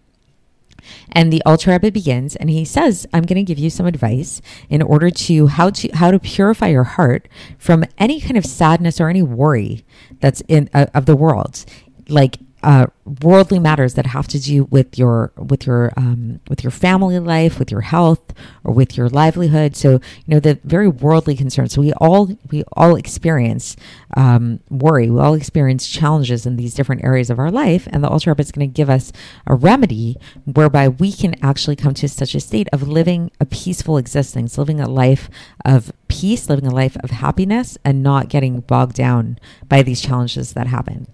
And 1.11 1.31
the 1.31 1.41
Alter 1.45 1.71
Rebbe 1.71 1.91
begins, 1.91 2.35
and 2.35 2.49
he 2.49 2.65
says, 2.65 3.07
"I'm 3.13 3.23
going 3.23 3.37
to 3.37 3.43
give 3.43 3.59
you 3.59 3.69
some 3.69 3.85
advice 3.85 4.41
in 4.69 4.81
order 4.81 5.09
to 5.09 5.47
how 5.47 5.69
to 5.71 5.89
how 5.93 6.11
to 6.11 6.19
purify 6.19 6.67
your 6.67 6.83
heart 6.83 7.27
from 7.57 7.85
any 7.97 8.19
kind 8.19 8.37
of 8.37 8.45
sadness 8.45 8.99
or 8.99 9.09
any 9.09 9.21
worry 9.21 9.85
that's 10.19 10.41
in 10.47 10.69
uh, 10.73 10.87
of 10.93 11.05
the 11.05 11.15
world, 11.15 11.65
like 12.07 12.37
uh, 12.65 12.87
worldly 13.21 13.59
matters 13.59 13.93
that 13.93 14.07
have 14.07 14.27
to 14.27 14.39
do 14.39 14.63
with 14.65 14.97
your 14.97 15.31
with 15.37 15.67
your 15.67 15.93
um, 15.95 16.39
with 16.49 16.63
your 16.63 16.71
family 16.71 17.19
life, 17.19 17.59
with 17.59 17.69
your 17.69 17.81
health, 17.81 18.33
or 18.63 18.73
with 18.73 18.97
your 18.97 19.07
livelihood. 19.07 19.75
So 19.75 19.91
you 19.91 19.99
know 20.27 20.39
the 20.39 20.59
very 20.63 20.87
worldly 20.87 21.35
concerns. 21.35 21.73
So 21.73 21.81
we 21.81 21.93
all 21.93 22.35
we 22.49 22.63
all 22.73 22.95
experience 22.95 23.77
um, 24.17 24.61
worry. 24.71 25.11
We 25.11 25.19
all 25.19 25.35
experience 25.35 25.87
challenges 25.87 26.47
in 26.47 26.55
these 26.55 26.73
different 26.73 27.03
areas 27.03 27.29
of 27.29 27.37
our 27.37 27.51
life, 27.51 27.87
and 27.91 28.03
the 28.03 28.09
Alter 28.09 28.31
Rebbe 28.31 28.41
is 28.41 28.51
going 28.51 28.67
to 28.67 28.73
give 28.73 28.89
us 28.89 29.13
a 29.45 29.53
remedy 29.53 30.17
whereby 30.45 30.87
we 30.87 31.11
can 31.11 31.35
actually 31.43 31.75
come 31.75 31.93
to 31.93 32.09
such 32.09 32.33
a 32.33 32.39
state 32.39 32.67
of 32.73 32.87
living 32.87 33.29
a 33.39 33.45
peaceful 33.45 33.97
existence, 33.97 34.57
living 34.57 34.79
a 34.79 34.89
life 34.89 35.29
of 35.63 35.93
peace, 36.07 36.49
living 36.49 36.65
a 36.65 36.73
life 36.73 36.97
of 37.03 37.11
happiness, 37.11 37.77
and 37.85 38.01
not 38.01 38.27
getting 38.27 38.61
bogged 38.61 38.95
down 38.95 39.37
by 39.69 39.83
these 39.83 40.01
challenges 40.01 40.53
that 40.53 40.65
happen. 40.65 41.05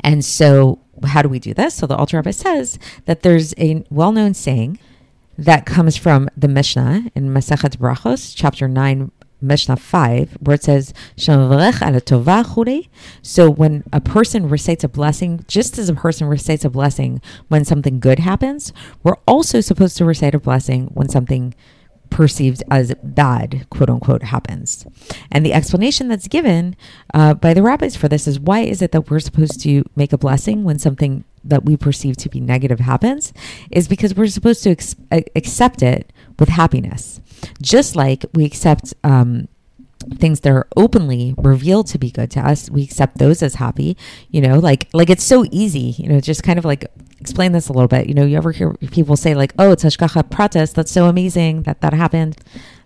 And 0.00 0.24
so, 0.24 0.80
how 1.04 1.22
do 1.22 1.28
we 1.28 1.38
do 1.38 1.54
this? 1.54 1.74
So, 1.74 1.86
the 1.86 1.96
Alter 1.96 2.18
Rebbe 2.18 2.32
says 2.32 2.78
that 3.06 3.22
there's 3.22 3.54
a 3.58 3.84
well 3.90 4.12
known 4.12 4.34
saying 4.34 4.78
that 5.38 5.66
comes 5.66 5.96
from 5.96 6.28
the 6.36 6.48
Mishnah 6.48 7.10
in 7.14 7.30
Masechet 7.30 7.76
Brachos, 7.78 8.32
chapter 8.34 8.68
9, 8.68 9.10
Mishnah 9.42 9.76
5, 9.76 10.38
where 10.40 10.54
it 10.54 10.62
says, 10.62 10.94
So 11.16 11.50
when 13.50 13.84
a 13.92 14.00
person 14.00 14.48
recites 14.48 14.84
a 14.84 14.88
blessing, 14.88 15.44
just 15.48 15.78
as 15.78 15.88
a 15.88 15.94
person 15.94 16.28
recites 16.28 16.64
a 16.64 16.70
blessing 16.70 17.20
when 17.48 17.64
something 17.64 17.98
good 17.98 18.20
happens, 18.20 18.72
we're 19.02 19.16
also 19.26 19.60
supposed 19.60 19.96
to 19.98 20.04
recite 20.04 20.34
a 20.34 20.40
blessing 20.40 20.86
when 20.94 21.08
something 21.08 21.54
perceived 22.12 22.62
as 22.70 22.94
bad, 23.02 23.66
quote 23.70 23.90
unquote, 23.90 24.22
happens. 24.24 24.86
And 25.30 25.44
the 25.44 25.52
explanation 25.52 26.08
that's 26.08 26.28
given 26.28 26.76
uh, 27.12 27.34
by 27.34 27.54
the 27.54 27.62
rabbis 27.62 27.96
for 27.96 28.06
this 28.06 28.28
is 28.28 28.38
why 28.38 28.60
is 28.60 28.82
it 28.82 28.92
that 28.92 29.10
we're 29.10 29.18
supposed 29.18 29.60
to 29.62 29.84
make 29.96 30.12
a 30.12 30.18
blessing 30.18 30.62
when 30.62 30.78
something 30.78 31.24
that 31.42 31.64
we 31.64 31.76
perceive 31.76 32.16
to 32.18 32.28
be 32.28 32.38
negative 32.38 32.80
happens? 32.80 33.32
Is 33.70 33.88
because 33.88 34.14
we're 34.14 34.28
supposed 34.28 34.62
to 34.64 34.70
ex- 34.70 34.94
accept 35.10 35.82
it 35.82 36.12
with 36.38 36.50
happiness. 36.50 37.20
Just 37.60 37.96
like 37.96 38.24
we 38.34 38.44
accept 38.44 38.94
um, 39.02 39.48
things 40.14 40.40
that 40.40 40.52
are 40.52 40.68
openly 40.76 41.34
revealed 41.38 41.86
to 41.86 41.98
be 41.98 42.10
good 42.10 42.28
to 42.28 42.40
us 42.40 42.68
we 42.68 42.82
accept 42.82 43.18
those 43.18 43.40
as 43.40 43.54
happy 43.54 43.96
you 44.30 44.40
know 44.40 44.58
like 44.58 44.88
like 44.92 45.08
it's 45.08 45.22
so 45.22 45.44
easy 45.52 45.94
you 45.96 46.08
know 46.08 46.20
just 46.20 46.42
kind 46.42 46.58
of 46.58 46.64
like 46.64 46.90
explain 47.22 47.52
this 47.52 47.68
a 47.68 47.72
little 47.72 47.88
bit. 47.88 48.08
You 48.08 48.14
know 48.14 48.24
you 48.24 48.36
ever 48.36 48.50
hear 48.50 48.74
people 48.90 49.16
say 49.16 49.34
like 49.34 49.52
oh 49.58 49.70
it's 49.70 49.84
hashgacha 49.84 50.28
pratis. 50.28 50.74
That's 50.74 50.90
so 50.90 51.06
amazing 51.06 51.62
that 51.62 51.80
that 51.80 51.94
happened 51.94 52.36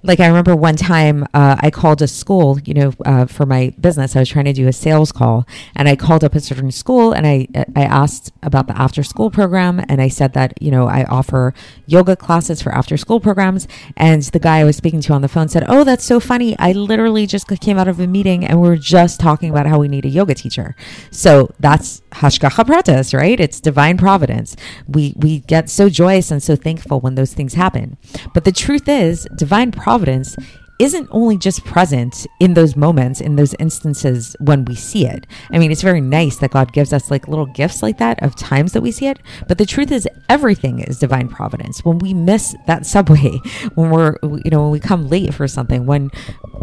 like 0.06 0.20
I 0.20 0.26
remember 0.26 0.54
one 0.54 0.76
time 0.76 1.24
uh, 1.34 1.56
I 1.60 1.70
called 1.70 2.00
a 2.00 2.08
school, 2.08 2.58
you 2.60 2.74
know, 2.74 2.92
uh, 3.04 3.26
for 3.26 3.44
my 3.44 3.74
business. 3.80 4.14
I 4.14 4.20
was 4.20 4.28
trying 4.28 4.44
to 4.46 4.52
do 4.52 4.68
a 4.68 4.72
sales 4.72 5.12
call, 5.12 5.46
and 5.74 5.88
I 5.88 5.96
called 5.96 6.22
up 6.24 6.34
a 6.34 6.40
certain 6.40 6.70
school, 6.70 7.12
and 7.12 7.26
I 7.26 7.48
I 7.74 7.82
asked 7.82 8.32
about 8.42 8.68
the 8.68 8.78
after 8.78 9.02
school 9.02 9.30
program, 9.30 9.84
and 9.88 10.00
I 10.00 10.08
said 10.08 10.32
that 10.34 10.60
you 10.62 10.70
know 10.70 10.86
I 10.86 11.04
offer 11.04 11.54
yoga 11.86 12.16
classes 12.16 12.62
for 12.62 12.72
after 12.72 12.96
school 12.96 13.20
programs, 13.20 13.66
and 13.96 14.22
the 14.22 14.38
guy 14.38 14.60
I 14.60 14.64
was 14.64 14.76
speaking 14.76 15.00
to 15.02 15.12
on 15.12 15.22
the 15.22 15.28
phone 15.28 15.48
said, 15.48 15.64
"Oh, 15.68 15.84
that's 15.84 16.04
so 16.04 16.20
funny! 16.20 16.56
I 16.58 16.72
literally 16.72 17.26
just 17.26 17.48
came 17.60 17.78
out 17.78 17.88
of 17.88 18.00
a 18.00 18.06
meeting, 18.06 18.44
and 18.44 18.60
we 18.60 18.68
are 18.68 18.76
just 18.76 19.20
talking 19.20 19.50
about 19.50 19.66
how 19.66 19.78
we 19.78 19.88
need 19.88 20.04
a 20.04 20.08
yoga 20.08 20.34
teacher." 20.34 20.76
So 21.10 21.50
that's 21.58 22.02
hashgacha 22.12 22.64
pratis, 22.64 23.12
right? 23.12 23.38
It's 23.40 23.60
divine 23.60 23.96
providence. 23.98 24.56
We 24.86 25.14
we 25.16 25.40
get 25.40 25.68
so 25.68 25.88
joyous 25.88 26.30
and 26.30 26.42
so 26.42 26.54
thankful 26.56 27.00
when 27.00 27.16
those 27.16 27.34
things 27.34 27.54
happen, 27.54 27.96
but 28.32 28.44
the 28.44 28.52
truth 28.52 28.88
is, 28.88 29.26
divine 29.36 29.72
providence 29.72 29.95
providence 29.96 30.36
isn't 30.78 31.08
only 31.10 31.36
just 31.36 31.64
present 31.64 32.26
in 32.40 32.54
those 32.54 32.76
moments, 32.76 33.20
in 33.20 33.36
those 33.36 33.54
instances 33.54 34.36
when 34.40 34.64
we 34.64 34.74
see 34.74 35.06
it. 35.06 35.26
I 35.50 35.58
mean, 35.58 35.72
it's 35.72 35.82
very 35.82 36.00
nice 36.00 36.36
that 36.38 36.50
God 36.50 36.72
gives 36.72 36.92
us 36.92 37.10
like 37.10 37.28
little 37.28 37.46
gifts 37.46 37.82
like 37.82 37.98
that 37.98 38.22
of 38.22 38.36
times 38.36 38.72
that 38.72 38.82
we 38.82 38.92
see 38.92 39.06
it. 39.06 39.18
But 39.48 39.58
the 39.58 39.66
truth 39.66 39.90
is, 39.90 40.08
everything 40.28 40.80
is 40.80 40.98
divine 40.98 41.28
providence. 41.28 41.84
When 41.84 41.98
we 41.98 42.12
miss 42.12 42.54
that 42.66 42.86
subway, 42.86 43.38
when 43.74 43.90
we're, 43.90 44.16
you 44.22 44.50
know, 44.50 44.62
when 44.62 44.70
we 44.70 44.80
come 44.80 45.08
late 45.08 45.34
for 45.34 45.48
something, 45.48 45.86
when 45.86 46.10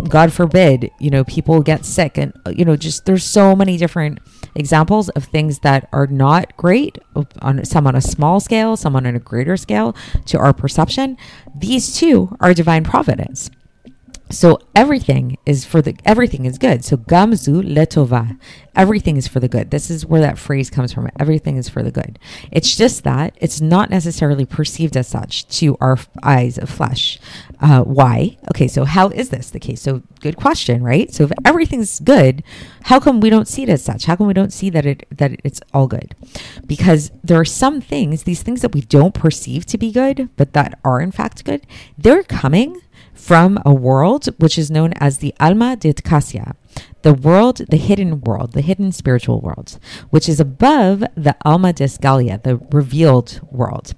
God 0.10 0.32
forbid, 0.32 0.92
you 1.00 1.10
know, 1.10 1.24
people 1.24 1.62
get 1.62 1.86
sick, 1.86 2.18
and, 2.18 2.34
uh, 2.46 2.52
you 2.52 2.66
know, 2.66 2.76
just 2.76 3.06
there's 3.06 3.24
so 3.24 3.56
many 3.56 3.78
different 3.78 4.20
examples 4.56 5.10
of 5.10 5.24
things 5.26 5.60
that 5.60 5.90
are 5.92 6.08
not 6.08 6.56
great 6.58 6.98
uh, 7.16 7.24
on 7.42 7.64
some 7.66 7.88
on 7.88 7.96
a 7.96 8.02
small 8.02 8.40
scale, 8.40 8.78
some 8.78 8.96
on 8.96 9.06
a 9.06 9.20
greater 9.20 9.58
scale 9.58 9.96
to 10.26 10.38
our 10.38 10.54
perception. 10.54 11.18
These 11.56 11.96
two 11.96 12.36
are 12.40 12.54
divine 12.54 12.84
providence. 12.84 13.50
So 14.34 14.60
everything 14.76 15.38
is 15.46 15.64
for 15.64 15.82
the 15.82 15.96
everything 16.06 16.46
is 16.46 16.58
good. 16.58 16.84
So 16.84 16.98
gamzu 16.98 17.62
letova. 17.62 18.40
Everything 18.76 19.18
is 19.18 19.28
for 19.28 19.40
the 19.40 19.48
good. 19.48 19.70
This 19.70 19.92
is 19.92 20.06
where 20.06 20.22
that 20.22 20.40
phrase 20.40 20.72
comes 20.72 20.92
from. 20.92 21.08
Everything 21.20 21.58
is 21.58 21.70
for 21.70 21.84
the 21.84 21.92
good. 21.92 22.18
It's 22.52 22.76
just 22.76 23.04
that 23.04 23.38
it's 23.38 23.62
not 23.62 23.92
necessarily 23.92 24.46
perceived 24.46 24.98
as 24.98 25.08
such 25.08 25.48
to 25.60 25.78
our 25.80 26.00
eyes 26.24 26.58
of 26.58 26.70
flesh. 26.72 27.20
Uh, 27.62 27.84
why? 27.84 28.38
Okay, 28.50 28.68
so 28.68 28.84
how 28.84 29.10
is 29.10 29.30
this 29.30 29.52
the 29.52 29.60
case? 29.60 29.82
So 29.82 30.02
good 30.22 30.38
question, 30.38 30.84
right? 30.84 31.14
So 31.14 31.26
if 31.26 31.32
everything's 31.46 32.00
good, 32.00 32.44
how 32.84 33.00
come 33.00 33.20
we 33.20 33.30
don't 33.30 33.48
see 33.48 33.64
it 33.64 33.70
as 33.70 33.84
such? 33.84 34.06
How 34.06 34.16
come 34.16 34.26
we 34.26 34.34
don't 34.34 34.52
see 34.52 34.72
that 34.72 34.86
it 34.88 35.06
that 35.12 35.40
it's 35.44 35.62
all 35.74 35.86
good? 35.86 36.16
Because 36.66 37.12
there 37.24 37.40
are 37.40 37.46
some 37.46 37.80
things, 37.80 38.24
these 38.24 38.42
things 38.42 38.62
that 38.62 38.74
we 38.74 38.82
don't 38.82 39.14
perceive 39.14 39.68
to 39.68 39.78
be 39.78 39.92
good, 39.92 40.30
but 40.36 40.54
that 40.54 40.80
are 40.84 41.00
in 41.00 41.12
fact 41.12 41.46
good. 41.46 41.68
They're 41.96 42.24
coming 42.24 42.82
from 43.14 43.60
a 43.66 43.74
world 43.74 44.26
which 44.38 44.58
is 44.58 44.72
known 44.72 44.94
as 45.00 45.20
the 45.20 45.34
Alma 45.40 45.76
de 45.76 45.94
Tkasia, 45.94 46.56
the 47.02 47.14
world, 47.14 47.58
the 47.70 47.78
hidden 47.78 48.22
world, 48.22 48.54
the 48.54 48.62
hidden 48.62 48.92
spiritual 48.92 49.42
world, 49.42 49.80
which 50.10 50.28
is 50.28 50.40
above 50.40 51.04
the 51.16 51.36
Alma 51.46 51.74
de 51.74 51.86
Sgalia, 51.86 52.42
the 52.42 52.58
revealed 52.72 53.40
world. 53.52 53.94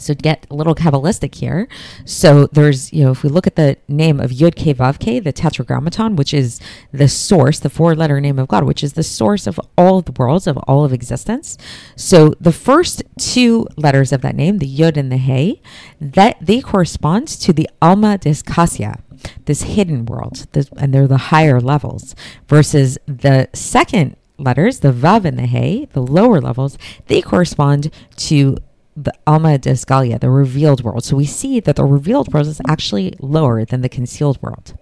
So 0.00 0.14
to 0.14 0.22
get 0.22 0.46
a 0.50 0.54
little 0.54 0.74
Kabbalistic 0.74 1.34
here, 1.34 1.68
so 2.04 2.46
there's, 2.46 2.92
you 2.92 3.04
know, 3.04 3.10
if 3.10 3.22
we 3.22 3.28
look 3.28 3.46
at 3.46 3.56
the 3.56 3.76
name 3.88 4.20
of 4.20 4.30
Yud 4.30 4.54
Ke 4.54 4.76
Vav 4.76 4.98
the 5.22 5.32
Tetragrammaton, 5.32 6.16
which 6.16 6.32
is 6.32 6.60
the 6.92 7.08
source, 7.08 7.58
the 7.58 7.70
four-letter 7.70 8.20
name 8.20 8.38
of 8.38 8.48
God, 8.48 8.64
which 8.64 8.82
is 8.82 8.94
the 8.94 9.02
source 9.02 9.46
of 9.46 9.60
all 9.76 9.98
of 9.98 10.04
the 10.06 10.12
worlds, 10.12 10.46
of 10.46 10.56
all 10.58 10.84
of 10.84 10.92
existence. 10.92 11.58
So 11.96 12.34
the 12.40 12.52
first 12.52 13.02
two 13.18 13.66
letters 13.76 14.12
of 14.12 14.22
that 14.22 14.34
name, 14.34 14.58
the 14.58 14.66
Yud 14.66 14.96
and 14.96 15.10
the 15.10 15.16
He, 15.16 15.62
that 16.00 16.36
they 16.40 16.60
correspond 16.60 17.28
to 17.28 17.52
the 17.52 17.68
Alma 17.82 18.18
des 18.18 18.42
Kasya, 18.42 19.00
this 19.44 19.62
hidden 19.62 20.06
world, 20.06 20.46
this, 20.52 20.70
and 20.76 20.94
they're 20.94 21.06
the 21.06 21.16
higher 21.16 21.60
levels, 21.60 22.14
versus 22.48 22.98
the 23.06 23.48
second 23.52 24.16
letters, 24.38 24.80
the 24.80 24.92
Vav 24.92 25.24
and 25.24 25.38
the 25.38 25.46
He, 25.46 25.88
the 25.92 26.00
lower 26.00 26.40
levels, 26.40 26.78
they 27.06 27.20
correspond 27.20 27.90
to 28.16 28.56
the 29.04 29.12
Alma 29.26 29.58
Desgalia, 29.58 30.20
the 30.20 30.30
revealed 30.30 30.82
world. 30.82 31.04
So 31.04 31.16
we 31.16 31.26
see 31.26 31.60
that 31.60 31.76
the 31.76 31.84
revealed 31.84 32.32
world 32.32 32.46
is 32.46 32.60
actually 32.68 33.14
lower 33.20 33.64
than 33.64 33.80
the 33.80 33.88
concealed 33.88 34.40
world. 34.42 34.74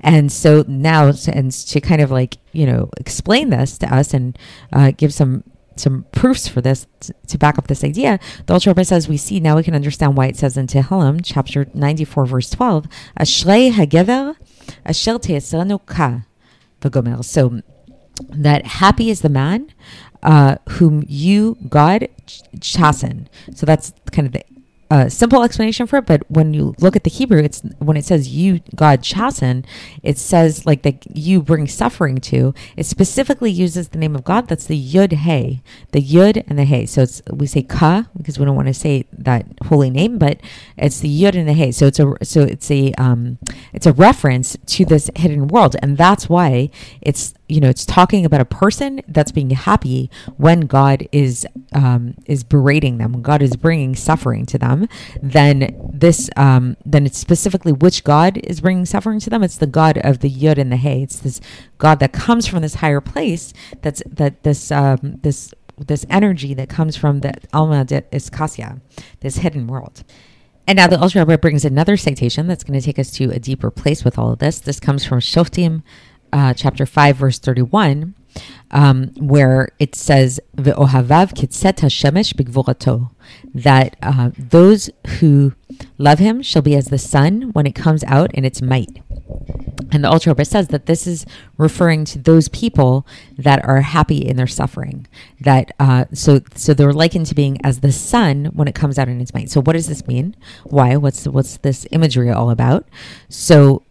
And 0.00 0.30
so 0.30 0.64
now, 0.68 1.12
and 1.32 1.52
to 1.52 1.80
kind 1.80 2.00
of 2.00 2.10
like, 2.10 2.38
you 2.52 2.66
know, 2.66 2.90
explain 2.98 3.50
this 3.50 3.78
to 3.78 3.94
us 3.94 4.14
and 4.14 4.38
uh, 4.72 4.92
give 4.96 5.12
some 5.12 5.44
some 5.78 6.06
proofs 6.10 6.48
for 6.48 6.62
this 6.62 6.86
t- 7.00 7.12
to 7.26 7.36
back 7.36 7.58
up 7.58 7.66
this 7.66 7.84
idea, 7.84 8.18
the 8.46 8.54
Alter 8.54 8.70
Rebbe 8.70 8.84
says 8.84 9.08
we 9.08 9.18
see 9.18 9.40
now 9.40 9.56
we 9.56 9.62
can 9.62 9.74
understand 9.74 10.16
why 10.16 10.26
it 10.26 10.36
says 10.36 10.56
in 10.56 10.66
Tehillim, 10.66 11.20
chapter 11.22 11.66
94, 11.74 12.24
verse 12.24 12.48
12, 12.48 12.86
Ashrei 13.20 13.70
hagever 13.70 14.36
asher 14.86 15.18
ka 15.18 16.22
v'gomer. 16.80 17.24
So 17.24 17.60
that 18.30 18.66
happy 18.66 19.10
is 19.10 19.20
the 19.20 19.28
man 19.28 19.72
uh, 20.26 20.56
whom 20.70 21.04
you, 21.06 21.56
God, 21.68 22.08
chasten. 22.60 23.28
So 23.54 23.64
that's 23.64 23.94
kind 24.12 24.26
of 24.26 24.32
the 24.32 24.44
a 24.90 25.10
simple 25.10 25.42
explanation 25.42 25.86
for 25.86 25.96
it, 25.96 26.06
but 26.06 26.22
when 26.30 26.54
you 26.54 26.74
look 26.78 26.94
at 26.94 27.02
the 27.02 27.10
Hebrew, 27.10 27.42
it's 27.42 27.60
when 27.78 27.96
it 27.96 28.04
says 28.04 28.28
you 28.28 28.60
God 28.76 29.02
chasten, 29.02 29.64
it 30.02 30.16
says 30.16 30.64
like 30.64 30.82
that 30.82 31.04
you 31.16 31.42
bring 31.42 31.66
suffering 31.66 32.18
to. 32.18 32.54
It 32.76 32.86
specifically 32.86 33.50
uses 33.50 33.88
the 33.88 33.98
name 33.98 34.14
of 34.14 34.22
God. 34.22 34.46
That's 34.46 34.66
the 34.66 34.80
Yud 34.80 35.12
Hey, 35.12 35.60
the 35.90 36.00
Yud 36.00 36.44
and 36.46 36.58
the 36.58 36.64
Hey. 36.64 36.86
So 36.86 37.02
it's 37.02 37.20
we 37.32 37.46
say 37.48 37.62
Ka 37.62 38.06
because 38.16 38.38
we 38.38 38.44
don't 38.44 38.54
want 38.54 38.68
to 38.68 38.74
say 38.74 39.06
that 39.12 39.46
holy 39.66 39.90
name, 39.90 40.18
but 40.18 40.40
it's 40.76 41.00
the 41.00 41.22
Yud 41.22 41.34
and 41.34 41.48
the 41.48 41.54
Hey. 41.54 41.72
So 41.72 41.86
it's 41.86 41.98
a 41.98 42.14
so 42.24 42.42
it's 42.42 42.70
a 42.70 42.92
um 42.92 43.38
it's 43.72 43.86
a 43.86 43.92
reference 43.92 44.56
to 44.66 44.84
this 44.84 45.10
hidden 45.16 45.48
world, 45.48 45.74
and 45.82 45.98
that's 45.98 46.28
why 46.28 46.70
it's 47.00 47.34
you 47.48 47.60
know 47.60 47.68
it's 47.68 47.84
talking 47.84 48.24
about 48.24 48.40
a 48.40 48.44
person 48.44 49.00
that's 49.08 49.32
being 49.32 49.50
happy 49.50 50.10
when 50.36 50.60
God 50.62 51.08
is 51.12 51.46
um, 51.72 52.14
is 52.26 52.44
berating 52.44 52.98
them, 52.98 53.12
when 53.12 53.22
God 53.22 53.42
is 53.42 53.56
bringing 53.56 53.94
suffering 53.94 54.46
to 54.46 54.58
them. 54.58 54.88
Then 55.22 55.76
this 55.92 56.28
um, 56.36 56.76
then 56.84 57.06
it's 57.06 57.18
specifically 57.18 57.72
which 57.72 58.04
God 58.04 58.38
is 58.38 58.60
bringing 58.60 58.86
suffering 58.86 59.20
to 59.20 59.30
them. 59.30 59.42
It's 59.42 59.58
the 59.58 59.66
God 59.66 59.98
of 59.98 60.20
the 60.20 60.30
Yud 60.30 60.58
and 60.58 60.72
the 60.72 60.76
Hey. 60.76 61.02
It's 61.02 61.18
this 61.18 61.40
God 61.78 62.00
that 62.00 62.12
comes 62.12 62.46
from 62.46 62.62
this 62.62 62.76
higher 62.76 63.00
place. 63.00 63.52
That's 63.82 64.02
that 64.06 64.42
this 64.42 64.70
um, 64.70 65.18
this 65.22 65.52
this 65.78 66.06
energy 66.08 66.54
that 66.54 66.68
comes 66.68 66.96
from 66.96 67.20
the 67.20 67.34
Alma 67.52 67.84
de 67.84 68.02
Iskasya, 68.02 68.80
this 69.20 69.38
hidden 69.38 69.66
world. 69.66 70.04
And 70.68 70.76
now 70.76 70.88
the 70.88 71.00
Alter 71.00 71.20
Rebbe 71.20 71.38
brings 71.38 71.64
another 71.64 71.96
citation 71.96 72.48
that's 72.48 72.64
going 72.64 72.78
to 72.78 72.84
take 72.84 72.98
us 72.98 73.12
to 73.12 73.30
a 73.30 73.38
deeper 73.38 73.70
place 73.70 74.04
with 74.04 74.18
all 74.18 74.32
of 74.32 74.40
this. 74.40 74.58
This 74.58 74.80
comes 74.80 75.04
from 75.04 75.20
Shoftim 75.20 75.82
uh, 76.36 76.52
chapter 76.52 76.84
5, 76.84 77.16
verse 77.16 77.38
31, 77.38 78.14
um, 78.70 79.10
where 79.16 79.70
it 79.78 79.94
says, 79.94 80.38
Ve'ohavav 80.56 81.32
hashemesh 81.32 83.16
that 83.54 83.96
uh, 84.02 84.30
those 84.38 84.90
who 85.18 85.54
love 85.96 86.18
him 86.18 86.42
shall 86.42 86.60
be 86.60 86.74
as 86.74 86.88
the 86.88 86.98
sun 86.98 87.52
when 87.52 87.66
it 87.66 87.74
comes 87.74 88.04
out 88.04 88.34
in 88.34 88.44
its 88.44 88.60
might. 88.60 89.02
And 89.92 90.04
the 90.04 90.22
Rebbe 90.26 90.44
says 90.44 90.68
that 90.68 90.84
this 90.84 91.06
is 91.06 91.24
referring 91.56 92.04
to 92.06 92.18
those 92.18 92.48
people 92.48 93.06
that 93.38 93.64
are 93.64 93.80
happy 93.80 94.18
in 94.18 94.36
their 94.36 94.46
suffering. 94.46 95.06
That 95.40 95.72
uh, 95.78 96.04
so 96.12 96.40
so 96.54 96.74
they're 96.74 96.92
likened 96.92 97.26
to 97.26 97.34
being 97.34 97.64
as 97.64 97.80
the 97.80 97.92
sun 97.92 98.46
when 98.46 98.68
it 98.68 98.74
comes 98.74 98.98
out 98.98 99.08
in 99.08 99.20
its 99.20 99.32
might. 99.32 99.48
So 99.48 99.62
what 99.62 99.72
does 99.72 99.86
this 99.86 100.06
mean? 100.06 100.36
Why? 100.64 100.96
What's 100.96 101.26
what's 101.26 101.58
this 101.58 101.86
imagery 101.92 102.30
all 102.30 102.50
about? 102.50 102.86
So 103.28 103.82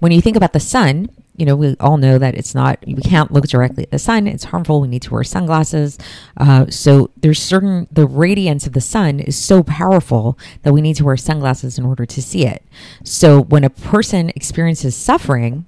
when 0.00 0.12
you 0.12 0.20
think 0.20 0.36
about 0.36 0.52
the 0.52 0.60
sun, 0.60 1.08
you 1.36 1.44
know, 1.44 1.54
we 1.54 1.76
all 1.80 1.98
know 1.98 2.18
that 2.18 2.34
it's 2.34 2.54
not, 2.54 2.78
we 2.86 3.02
can't 3.02 3.30
look 3.30 3.46
directly 3.46 3.84
at 3.84 3.90
the 3.90 3.98
sun. 3.98 4.26
It's 4.26 4.44
harmful. 4.44 4.80
We 4.80 4.88
need 4.88 5.02
to 5.02 5.12
wear 5.12 5.24
sunglasses. 5.24 5.98
Uh, 6.36 6.66
so 6.70 7.10
there's 7.18 7.42
certain, 7.42 7.86
the 7.92 8.06
radiance 8.06 8.66
of 8.66 8.72
the 8.72 8.80
sun 8.80 9.20
is 9.20 9.36
so 9.36 9.62
powerful 9.62 10.38
that 10.62 10.72
we 10.72 10.80
need 10.80 10.96
to 10.96 11.04
wear 11.04 11.16
sunglasses 11.16 11.78
in 11.78 11.84
order 11.84 12.06
to 12.06 12.22
see 12.22 12.46
it. 12.46 12.62
So 13.04 13.42
when 13.42 13.64
a 13.64 13.70
person 13.70 14.30
experiences 14.30 14.96
suffering, 14.96 15.66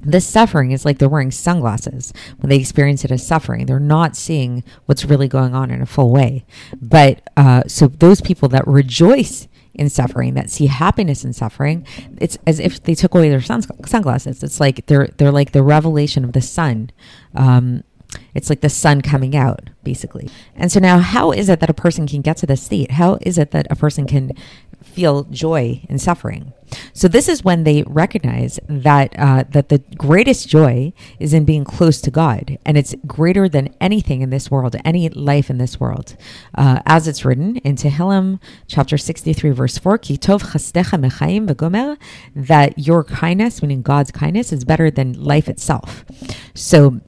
this 0.00 0.26
suffering 0.26 0.72
is 0.72 0.84
like 0.84 0.98
they're 0.98 1.08
wearing 1.08 1.30
sunglasses 1.30 2.12
when 2.38 2.50
they 2.50 2.56
experience 2.56 3.04
it 3.04 3.10
as 3.10 3.26
suffering. 3.26 3.66
They're 3.66 3.80
not 3.80 4.16
seeing 4.16 4.62
what's 4.86 5.04
really 5.04 5.28
going 5.28 5.54
on 5.54 5.70
in 5.70 5.82
a 5.82 5.86
full 5.86 6.10
way. 6.10 6.44
But 6.80 7.28
uh, 7.36 7.64
so 7.66 7.88
those 7.88 8.20
people 8.20 8.48
that 8.50 8.66
rejoice 8.66 9.48
in 9.74 9.88
suffering, 9.88 10.34
that 10.34 10.50
see 10.50 10.66
happiness 10.66 11.24
in 11.24 11.32
suffering, 11.32 11.86
it's 12.18 12.38
as 12.46 12.60
if 12.60 12.82
they 12.82 12.94
took 12.94 13.14
away 13.14 13.28
their 13.28 13.40
sun- 13.40 13.62
sunglasses. 13.86 14.42
It's 14.42 14.60
like 14.60 14.86
they're 14.86 15.08
they're 15.16 15.32
like 15.32 15.52
the 15.52 15.62
revelation 15.62 16.24
of 16.24 16.32
the 16.32 16.42
sun. 16.42 16.90
Um, 17.34 17.84
it's 18.34 18.50
like 18.50 18.60
the 18.60 18.68
sun 18.68 19.00
coming 19.00 19.34
out, 19.34 19.70
basically. 19.82 20.28
And 20.54 20.70
so 20.70 20.80
now, 20.80 20.98
how 20.98 21.32
is 21.32 21.48
it 21.48 21.60
that 21.60 21.70
a 21.70 21.74
person 21.74 22.06
can 22.06 22.20
get 22.20 22.36
to 22.38 22.46
this 22.46 22.62
state? 22.62 22.92
How 22.92 23.18
is 23.22 23.38
it 23.38 23.52
that 23.52 23.66
a 23.70 23.76
person 23.76 24.06
can 24.06 24.32
feel 24.82 25.24
joy 25.24 25.84
in 25.88 25.98
suffering? 25.98 26.52
So 26.94 27.06
this 27.06 27.28
is 27.28 27.44
when 27.44 27.64
they 27.64 27.82
recognize 27.86 28.58
that 28.66 29.14
uh, 29.18 29.44
that 29.50 29.68
the 29.68 29.80
greatest 29.96 30.48
joy 30.48 30.94
is 31.18 31.34
in 31.34 31.44
being 31.44 31.64
close 31.64 32.00
to 32.00 32.10
God, 32.10 32.56
and 32.64 32.78
it's 32.78 32.94
greater 33.06 33.46
than 33.46 33.74
anything 33.78 34.22
in 34.22 34.30
this 34.30 34.50
world, 34.50 34.74
any 34.82 35.10
life 35.10 35.50
in 35.50 35.58
this 35.58 35.78
world, 35.78 36.16
uh, 36.56 36.80
as 36.86 37.06
it's 37.06 37.26
written 37.26 37.56
in 37.58 37.76
Tehillim 37.76 38.40
chapter 38.68 38.96
sixty-three, 38.96 39.50
verse 39.50 39.76
four: 39.76 39.98
"Ki 39.98 40.16
tov 40.16 40.40
mechaim 40.42 41.46
v'gomer," 41.46 41.98
that 42.34 42.78
your 42.78 43.04
kindness, 43.04 43.60
meaning 43.60 43.82
God's 43.82 44.10
kindness, 44.10 44.50
is 44.50 44.64
better 44.64 44.90
than 44.90 45.12
life 45.22 45.50
itself. 45.50 46.06
So 46.54 47.00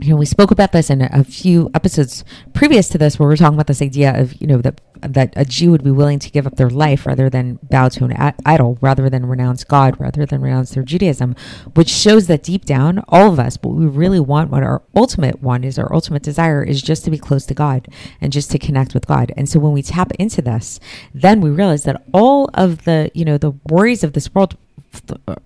you 0.00 0.10
know, 0.10 0.16
we 0.16 0.26
spoke 0.26 0.50
about 0.50 0.72
this 0.72 0.90
in 0.90 1.02
a 1.02 1.24
few 1.24 1.70
episodes 1.74 2.24
previous 2.52 2.88
to 2.90 2.98
this, 2.98 3.18
where 3.18 3.28
we 3.28 3.34
are 3.34 3.36
talking 3.36 3.54
about 3.54 3.66
this 3.66 3.82
idea 3.82 4.18
of, 4.18 4.40
you 4.40 4.46
know, 4.46 4.58
that 4.58 4.80
that 5.02 5.32
a 5.36 5.44
Jew 5.44 5.72
would 5.72 5.82
be 5.82 5.90
willing 5.90 6.20
to 6.20 6.30
give 6.30 6.46
up 6.46 6.56
their 6.56 6.70
life 6.70 7.06
rather 7.06 7.28
than 7.28 7.58
bow 7.64 7.88
to 7.88 8.04
an 8.04 8.34
idol, 8.46 8.78
rather 8.80 9.10
than 9.10 9.26
renounce 9.26 9.64
God, 9.64 10.00
rather 10.00 10.24
than 10.24 10.40
renounce 10.40 10.74
their 10.74 10.84
Judaism, 10.84 11.34
which 11.74 11.88
shows 11.88 12.28
that 12.28 12.44
deep 12.44 12.64
down, 12.64 13.02
all 13.08 13.32
of 13.32 13.40
us, 13.40 13.58
what 13.62 13.74
we 13.74 13.86
really 13.86 14.20
want, 14.20 14.50
what 14.50 14.62
our 14.62 14.82
ultimate 14.94 15.42
one 15.42 15.64
is, 15.64 15.78
our 15.78 15.92
ultimate 15.92 16.22
desire 16.22 16.62
is 16.62 16.80
just 16.80 17.04
to 17.04 17.10
be 17.10 17.18
close 17.18 17.44
to 17.46 17.54
God 17.54 17.88
and 18.20 18.32
just 18.32 18.50
to 18.52 18.58
connect 18.58 18.94
with 18.94 19.06
God. 19.06 19.32
And 19.36 19.48
so 19.48 19.58
when 19.58 19.72
we 19.72 19.82
tap 19.82 20.12
into 20.20 20.40
this, 20.40 20.78
then 21.12 21.40
we 21.40 21.50
realize 21.50 21.82
that 21.82 22.04
all 22.14 22.48
of 22.54 22.84
the, 22.84 23.10
you 23.12 23.24
know, 23.24 23.38
the 23.38 23.52
worries 23.68 24.04
of 24.04 24.12
this 24.12 24.32
world 24.32 24.56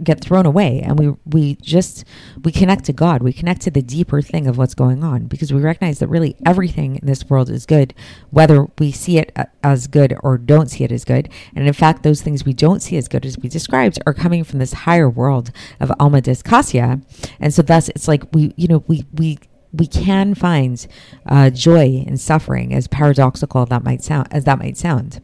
get 0.03 0.21
thrown 0.21 0.47
away 0.47 0.81
and 0.81 0.99
we 0.99 1.15
we 1.25 1.55
just 1.57 2.05
we 2.43 2.53
connect 2.53 2.85
to 2.85 2.93
God. 2.93 3.23
We 3.23 3.33
connect 3.33 3.63
to 3.63 3.71
the 3.71 3.83
deeper 3.83 4.23
thing 4.23 4.47
of 4.47 4.59
what's 4.59 4.75
going 4.75 5.05
on 5.05 5.27
because 5.27 5.53
we 5.53 5.61
recognize 5.61 5.99
that 6.01 6.09
really 6.09 6.37
everything 6.45 6.97
in 6.97 7.07
this 7.07 7.29
world 7.29 7.51
is 7.51 7.67
good 7.67 7.95
whether 8.31 8.67
we 8.79 8.93
see 8.93 9.19
it 9.19 9.37
as 9.63 9.87
good 9.87 10.17
or 10.23 10.39
don't 10.39 10.71
see 10.71 10.85
it 10.85 10.93
as 10.93 11.05
good. 11.05 11.29
And 11.55 11.67
in 11.67 11.73
fact 11.73 12.03
those 12.03 12.23
things 12.23 12.45
we 12.45 12.53
don't 12.53 12.81
see 12.81 12.97
as 12.97 13.09
good 13.09 13.25
as 13.25 13.39
we 13.39 13.49
described 13.49 13.99
are 14.07 14.15
coming 14.15 14.45
from 14.45 14.59
this 14.59 14.73
higher 14.73 15.09
world 15.09 15.51
of 15.81 15.93
Alma 15.99 16.23
Cassia 16.23 17.01
and 17.41 17.55
so 17.55 17.63
thus 17.63 17.89
it's 17.91 18.09
like 18.09 18.23
we 18.33 18.53
you 18.57 18.69
know 18.69 18.83
we 18.87 19.05
we 19.15 19.39
we 19.73 19.87
can 19.87 20.35
find 20.35 20.87
uh, 21.27 21.51
joy 21.51 22.05
in 22.07 22.17
suffering 22.17 22.73
as 22.73 22.89
paradoxical 22.89 23.67
that 23.67 23.85
might 23.85 24.03
sound 24.03 24.29
as 24.31 24.45
that 24.45 24.59
might 24.59 24.77
sound 24.77 25.21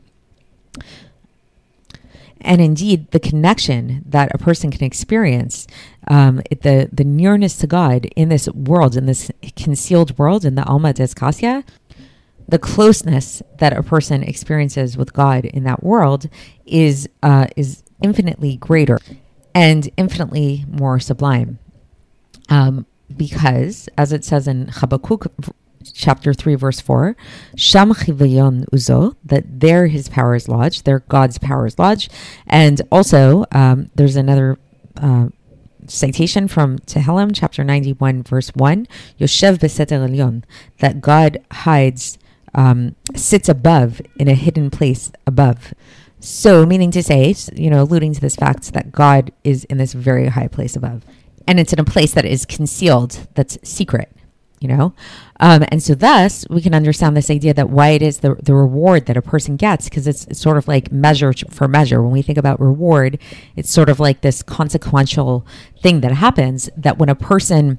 and 2.42 2.60
indeed 2.60 3.10
the 3.10 3.20
connection 3.20 4.02
that 4.06 4.34
a 4.34 4.38
person 4.38 4.70
can 4.70 4.84
experience 4.84 5.66
um, 6.08 6.36
the 6.50 6.88
the 6.92 7.04
nearness 7.04 7.56
to 7.58 7.66
God 7.66 8.06
in 8.16 8.28
this 8.28 8.48
world 8.48 8.96
in 8.96 9.06
this 9.06 9.30
concealed 9.56 10.18
world 10.18 10.44
in 10.44 10.54
the 10.54 10.64
Alma 10.64 10.92
Cassia 10.92 11.64
the 12.48 12.58
closeness 12.58 13.42
that 13.58 13.72
a 13.72 13.82
person 13.82 14.22
experiences 14.22 14.96
with 14.96 15.12
God 15.12 15.44
in 15.44 15.64
that 15.64 15.82
world 15.82 16.28
is 16.66 17.08
uh, 17.22 17.46
is 17.56 17.82
infinitely 18.02 18.56
greater 18.56 18.98
and 19.54 19.88
infinitely 19.96 20.64
more 20.68 20.98
sublime. 21.00 21.58
Um, 22.48 22.86
because 23.16 23.88
as 23.96 24.12
it 24.12 24.24
says 24.24 24.48
in 24.48 24.68
Habakkuk 24.68 25.32
chapter 25.82 26.32
3, 26.32 26.54
verse 26.54 26.80
4, 26.80 27.16
Sham 27.56 27.92
chivayon 27.92 28.64
uzo, 28.70 29.16
that 29.24 29.60
there 29.60 29.86
his 29.86 30.08
power 30.08 30.34
is 30.34 30.48
lodged, 30.48 30.84
there 30.84 31.00
God's 31.00 31.38
power 31.38 31.66
is 31.66 31.78
lodged. 31.78 32.12
And 32.46 32.80
also, 32.90 33.44
um, 33.52 33.90
there's 33.94 34.16
another 34.16 34.58
uh, 34.96 35.28
citation 35.86 36.48
from 36.48 36.78
Tehillim, 36.80 37.32
chapter 37.34 37.64
91, 37.64 38.22
verse 38.22 38.50
1, 38.50 38.86
Yoshev 39.18 39.58
beseter 39.58 40.06
elyon, 40.06 40.44
that 40.78 41.00
God 41.00 41.38
hides, 41.50 42.18
um, 42.54 42.94
sits 43.14 43.48
above 43.48 44.00
in 44.16 44.28
a 44.28 44.34
hidden 44.34 44.70
place 44.70 45.12
above. 45.26 45.74
So, 46.20 46.64
meaning 46.64 46.92
to 46.92 47.02
say, 47.02 47.34
you 47.54 47.68
know, 47.68 47.82
alluding 47.82 48.14
to 48.14 48.20
this 48.20 48.36
fact 48.36 48.72
that 48.74 48.92
God 48.92 49.32
is 49.42 49.64
in 49.64 49.78
this 49.78 49.92
very 49.92 50.28
high 50.28 50.46
place 50.46 50.76
above. 50.76 51.04
And 51.48 51.58
it's 51.58 51.72
in 51.72 51.80
a 51.80 51.84
place 51.84 52.14
that 52.14 52.24
is 52.24 52.46
concealed, 52.46 53.26
that's 53.34 53.58
secret 53.64 54.16
you 54.62 54.68
know? 54.68 54.94
Um, 55.40 55.64
and 55.68 55.82
so 55.82 55.94
thus 55.94 56.46
we 56.48 56.62
can 56.62 56.74
understand 56.74 57.16
this 57.16 57.30
idea 57.30 57.52
that 57.54 57.68
why 57.68 57.90
it 57.90 58.02
is 58.02 58.18
the, 58.18 58.36
the 58.42 58.54
reward 58.54 59.06
that 59.06 59.16
a 59.16 59.22
person 59.22 59.56
gets, 59.56 59.88
because 59.88 60.06
it's, 60.06 60.24
it's 60.26 60.40
sort 60.40 60.56
of 60.56 60.68
like 60.68 60.92
measure 60.92 61.32
for 61.50 61.68
measure. 61.68 62.02
When 62.02 62.12
we 62.12 62.22
think 62.22 62.38
about 62.38 62.60
reward, 62.60 63.18
it's 63.56 63.70
sort 63.70 63.88
of 63.88 63.98
like 63.98 64.20
this 64.20 64.42
consequential 64.42 65.46
thing 65.82 66.00
that 66.00 66.12
happens 66.12 66.70
that 66.76 66.98
when 66.98 67.08
a 67.08 67.14
person 67.14 67.78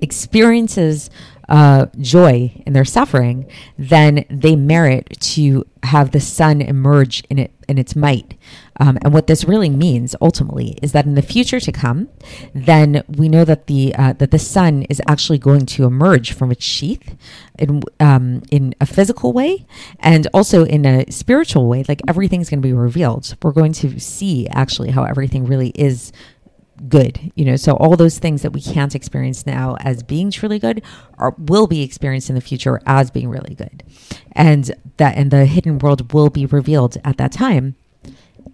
experiences 0.00 1.08
uh, 1.48 1.86
joy 2.00 2.62
in 2.66 2.72
their 2.72 2.84
suffering, 2.84 3.46
then 3.78 4.24
they 4.28 4.56
merit 4.56 5.16
to 5.20 5.64
have 5.84 6.10
the 6.10 6.20
sun 6.20 6.60
emerge 6.60 7.22
in 7.30 7.38
it 7.38 7.52
in 7.68 7.78
its 7.78 7.96
might. 7.96 8.36
Um, 8.78 8.98
and 9.02 9.12
what 9.12 9.26
this 9.26 9.44
really 9.44 9.70
means 9.70 10.14
ultimately 10.20 10.78
is 10.82 10.92
that 10.92 11.06
in 11.06 11.14
the 11.14 11.22
future 11.22 11.58
to 11.60 11.72
come, 11.72 12.08
then 12.54 13.02
we 13.08 13.28
know 13.28 13.44
that 13.44 13.66
the 13.66 13.94
uh, 13.96 14.12
that 14.14 14.30
the 14.30 14.38
sun 14.38 14.82
is 14.84 15.00
actually 15.08 15.38
going 15.38 15.66
to 15.66 15.84
emerge 15.84 16.32
from 16.32 16.50
its 16.52 16.64
sheath 16.64 17.16
in 17.58 17.82
um, 18.00 18.42
in 18.50 18.74
a 18.80 18.86
physical 18.86 19.32
way 19.32 19.66
and 20.00 20.26
also 20.34 20.64
in 20.64 20.84
a 20.84 21.10
spiritual 21.10 21.68
way. 21.68 21.84
Like 21.88 22.02
everything's 22.08 22.50
going 22.50 22.60
to 22.60 22.68
be 22.68 22.72
revealed. 22.72 23.36
We're 23.42 23.52
going 23.52 23.72
to 23.74 23.98
see 23.98 24.48
actually 24.48 24.90
how 24.90 25.04
everything 25.04 25.46
really 25.46 25.70
is 25.70 26.12
good 26.88 27.32
you 27.34 27.44
know 27.44 27.56
so 27.56 27.74
all 27.76 27.96
those 27.96 28.18
things 28.18 28.42
that 28.42 28.52
we 28.52 28.60
can't 28.60 28.94
experience 28.94 29.46
now 29.46 29.76
as 29.80 30.02
being 30.02 30.30
truly 30.30 30.58
good 30.58 30.82
are 31.18 31.34
will 31.38 31.66
be 31.66 31.82
experienced 31.82 32.28
in 32.28 32.34
the 32.34 32.40
future 32.40 32.80
as 32.86 33.10
being 33.10 33.28
really 33.28 33.54
good. 33.54 33.82
And 34.32 34.70
that 34.98 35.16
and 35.16 35.30
the 35.30 35.46
hidden 35.46 35.78
world 35.78 36.12
will 36.12 36.30
be 36.30 36.46
revealed 36.46 36.96
at 37.04 37.16
that 37.18 37.32
time. 37.32 37.76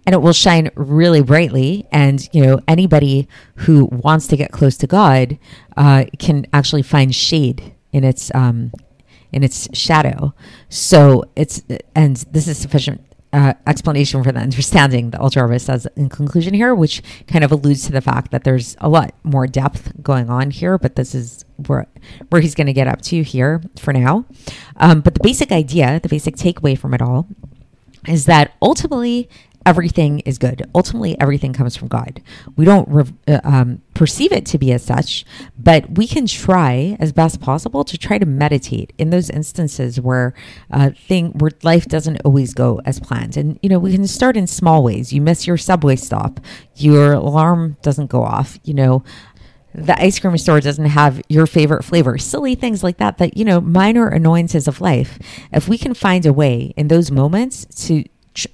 And 0.05 0.13
it 0.13 0.21
will 0.21 0.33
shine 0.33 0.69
really 0.75 1.21
brightly. 1.21 1.87
And 1.91 2.27
you 2.33 2.43
know 2.45 2.59
anybody 2.67 3.27
who 3.57 3.85
wants 3.85 4.27
to 4.27 4.37
get 4.37 4.51
close 4.51 4.77
to 4.77 4.87
god 4.87 5.37
uh, 5.77 6.05
can 6.19 6.45
actually 6.53 6.83
find 6.83 7.13
shade 7.13 7.73
in 7.91 8.03
its 8.03 8.33
um 8.33 8.71
in 9.31 9.43
its 9.43 9.67
shadow. 9.77 10.33
So 10.69 11.25
it's 11.35 11.63
and 11.95 12.17
this 12.31 12.47
is 12.47 12.57
sufficient 12.57 13.01
uh, 13.33 13.53
explanation 13.65 14.23
for 14.23 14.31
the 14.31 14.39
understanding 14.39 15.09
the 15.09 15.19
Alter 15.19 15.45
Rebbe 15.45 15.59
says 15.59 15.87
in 15.95 16.07
conclusion 16.07 16.53
here, 16.53 16.73
which 16.75 17.01
kind 17.27 17.43
of 17.43 17.51
alludes 17.51 17.85
to 17.87 17.91
the 17.91 18.01
fact 18.01 18.31
that 18.31 18.43
there's 18.43 18.77
a 18.79 18.87
lot 18.87 19.13
more 19.23 19.47
depth 19.47 19.91
going 20.03 20.29
on 20.29 20.51
here, 20.51 20.77
but 20.77 20.95
this 20.95 21.15
is 21.15 21.43
where 21.65 21.87
where 22.29 22.41
he's 22.41 22.53
going 22.55 22.67
to 22.67 22.73
get 22.73 22.87
up 22.87 23.01
to 23.01 23.23
here 23.23 23.61
for 23.77 23.91
now. 23.91 24.25
Um, 24.77 25.01
but 25.01 25.15
the 25.15 25.21
basic 25.23 25.51
idea, 25.51 25.99
the 25.99 26.09
basic 26.09 26.35
takeaway 26.35 26.77
from 26.77 26.93
it 26.93 27.01
all, 27.01 27.27
is 28.07 28.25
that 28.25 28.53
ultimately 28.61 29.29
everything 29.65 30.19
is 30.19 30.37
good. 30.37 30.69
Ultimately, 30.75 31.19
everything 31.19 31.53
comes 31.53 31.75
from 31.75 31.87
God. 31.87 32.21
We 32.55 32.65
don't 32.65 32.87
re- 32.89 33.13
uh, 33.27 33.41
um, 33.43 33.81
perceive 33.93 34.31
it 34.31 34.45
to 34.47 34.57
be 34.57 34.71
as 34.71 34.83
such, 34.83 35.25
but 35.57 35.97
we 35.97 36.07
can 36.07 36.25
try 36.27 36.97
as 36.99 37.11
best 37.11 37.39
possible 37.39 37.83
to 37.83 37.97
try 37.97 38.17
to 38.17 38.25
meditate 38.25 38.93
in 38.97 39.09
those 39.09 39.29
instances 39.29 39.99
where 39.99 40.33
uh, 40.71 40.91
thing 41.07 41.31
where 41.33 41.51
life 41.63 41.85
doesn't 41.87 42.21
always 42.25 42.53
go 42.53 42.81
as 42.85 42.99
planned. 42.99 43.37
And 43.37 43.59
you 43.61 43.69
know, 43.69 43.79
we 43.79 43.93
can 43.93 44.07
start 44.07 44.37
in 44.37 44.47
small 44.47 44.83
ways. 44.83 45.13
You 45.13 45.21
miss 45.21 45.47
your 45.47 45.57
subway 45.57 45.95
stop, 45.95 46.39
your 46.75 47.13
alarm 47.13 47.77
doesn't 47.81 48.07
go 48.07 48.23
off. 48.23 48.59
You 48.63 48.73
know, 48.73 49.03
the 49.73 49.99
ice 49.99 50.19
cream 50.19 50.37
store 50.37 50.59
doesn't 50.59 50.85
have 50.85 51.21
your 51.29 51.47
favorite 51.47 51.83
flavor, 51.83 52.17
silly 52.17 52.55
things 52.55 52.83
like 52.83 52.97
that, 52.97 53.17
that, 53.17 53.35
you 53.37 53.43
know, 53.43 53.59
minor 53.59 54.07
annoyances 54.07 54.67
of 54.67 54.81
life. 54.81 55.17
If 55.51 55.67
we 55.67 55.77
can 55.77 55.93
find 55.93 56.25
a 56.25 56.33
way 56.33 56.73
in 56.77 56.89
those 56.89 57.09
moments 57.09 57.65
to 57.87 58.03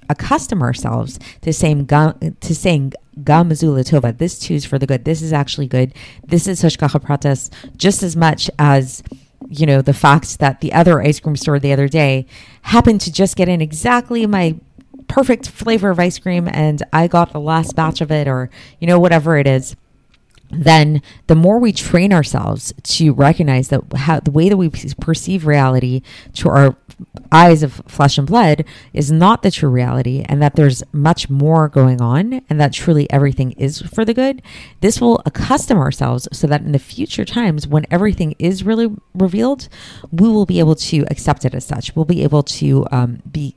accustom 0.10 0.62
ourselves 0.62 1.20
to 1.42 1.54
saying 1.54 1.88
to 1.88 2.56
saying 2.56 2.94
gam 3.24 3.50
tova. 3.50 4.18
This 4.18 4.40
too 4.40 4.56
is 4.56 4.66
for 4.66 4.78
the 4.78 4.88
good. 4.88 5.06
This 5.06 5.22
is 5.22 5.34
actually 5.34 5.68
good. 5.68 5.94
This 6.26 6.48
is 6.48 6.62
hashgacha 6.62 7.02
pratis 7.02 7.50
just 7.78 8.04
as 8.04 8.16
much 8.16 8.50
as 8.60 9.04
you 9.50 9.66
know 9.66 9.82
the 9.82 9.94
fact 9.94 10.40
that 10.40 10.62
the 10.62 10.74
other 10.74 11.02
ice 11.02 11.20
cream 11.20 11.36
store 11.36 11.60
the 11.60 11.74
other 11.74 11.88
day 11.88 12.26
happened 12.64 13.02
to 13.02 13.12
just 13.12 13.36
get 13.36 13.48
in 13.48 13.62
exactly 13.62 14.26
my 14.26 14.56
perfect 15.08 15.50
flavor 15.50 15.90
of 15.90 16.00
ice 16.00 16.20
cream 16.20 16.48
and 16.52 16.84
I 16.94 17.08
got 17.08 17.32
the 17.32 17.40
last 17.40 17.76
batch 17.76 18.02
of 18.02 18.12
it 18.12 18.28
or 18.28 18.50
you 18.80 18.88
know 18.88 19.00
whatever 19.00 19.38
it 19.38 19.48
is. 19.48 19.76
Then 20.52 21.02
the 21.28 21.36
more 21.36 21.60
we 21.60 21.72
train 21.72 22.14
ourselves 22.14 22.74
to 22.84 23.14
recognize 23.14 23.70
that 23.70 23.82
how, 23.96 24.20
the 24.20 24.32
way 24.32 24.50
that 24.50 24.58
we 24.58 24.70
perceive 25.00 25.46
reality 25.46 26.02
to 26.34 26.50
our 26.50 26.76
eyes 27.32 27.64
of 27.64 27.82
flesh 27.88 28.18
and 28.18 28.28
blood 28.28 28.66
is 28.92 29.12
not 29.12 29.42
the 29.42 29.52
true 29.52 29.70
reality 29.70 30.26
and 30.28 30.42
that 30.42 30.56
there's 30.56 30.84
much 30.92 31.30
more 31.30 31.70
going 31.70 32.02
on 32.02 32.42
and 32.50 32.60
that 32.60 32.74
truly 32.74 33.10
everything 33.12 33.52
is 33.54 33.82
for 33.82 34.04
the 34.04 34.14
good 34.14 34.42
this 34.82 35.00
will 35.00 35.22
accustom 35.26 35.78
ourselves 35.78 36.28
so 36.34 36.46
that 36.46 36.62
in 36.62 36.74
the 36.74 36.80
future 36.80 37.24
times 37.24 37.68
when 37.68 37.86
everything 37.90 38.36
is 38.38 38.64
really 38.64 38.94
revealed 39.14 39.70
we 40.12 40.28
will 40.28 40.46
be 40.46 40.60
able 40.60 40.76
to 40.76 41.06
accept 41.10 41.46
it 41.46 41.54
as 41.54 41.66
such. 41.66 41.96
We'll 41.96 42.06
be 42.06 42.24
able 42.24 42.44
to 42.44 42.88
um, 42.92 43.22
be 43.30 43.56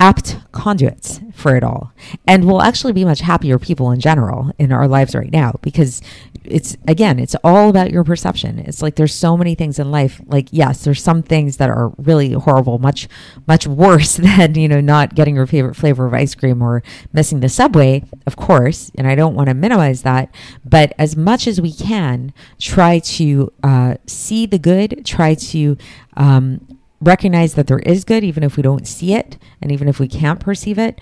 apt 0.00 0.38
conduits 0.52 1.20
for 1.34 1.56
it 1.56 1.64
all. 1.64 1.92
And 2.26 2.44
we'll 2.44 2.62
actually 2.62 2.92
be 2.92 3.04
much 3.04 3.20
happier 3.20 3.58
people 3.58 3.90
in 3.90 4.00
general 4.00 4.52
in 4.58 4.72
our 4.72 4.86
lives 4.86 5.14
right 5.14 5.32
now 5.32 5.58
because 5.62 6.00
it's 6.44 6.76
again, 6.86 7.18
it's 7.18 7.36
all 7.44 7.68
about 7.68 7.90
your 7.90 8.04
perception. 8.04 8.58
It's 8.58 8.82
like 8.82 8.96
there's 8.96 9.14
so 9.14 9.36
many 9.36 9.54
things 9.54 9.78
in 9.78 9.90
life. 9.90 10.20
Like, 10.26 10.48
yes, 10.50 10.84
there's 10.84 11.02
some 11.02 11.22
things 11.22 11.58
that 11.58 11.68
are 11.68 11.92
really 11.98 12.32
horrible, 12.32 12.78
much, 12.78 13.08
much 13.46 13.66
worse 13.66 14.16
than, 14.16 14.54
you 14.54 14.68
know, 14.68 14.80
not 14.80 15.14
getting 15.14 15.34
your 15.34 15.46
favorite 15.46 15.74
flavor 15.74 16.06
of 16.06 16.14
ice 16.14 16.34
cream 16.34 16.62
or 16.62 16.82
missing 17.12 17.40
the 17.40 17.48
subway, 17.48 18.04
of 18.26 18.36
course. 18.36 18.90
And 18.94 19.06
I 19.06 19.14
don't 19.14 19.34
want 19.34 19.48
to 19.48 19.54
minimize 19.54 20.02
that. 20.02 20.34
But 20.64 20.92
as 20.98 21.16
much 21.16 21.46
as 21.46 21.60
we 21.60 21.72
can, 21.72 22.32
try 22.58 23.00
to 23.00 23.52
uh, 23.62 23.94
see 24.06 24.46
the 24.46 24.58
good, 24.58 25.04
try 25.04 25.34
to 25.34 25.76
um, 26.16 26.77
recognize 27.00 27.54
that 27.54 27.66
there 27.66 27.78
is 27.80 28.04
good, 28.04 28.24
even 28.24 28.42
if 28.42 28.56
we 28.56 28.62
don't 28.62 28.86
see 28.86 29.14
it 29.14 29.38
and 29.62 29.70
even 29.70 29.88
if 29.88 30.00
we 30.00 30.08
can't 30.08 30.40
perceive 30.40 30.78
it. 30.78 31.00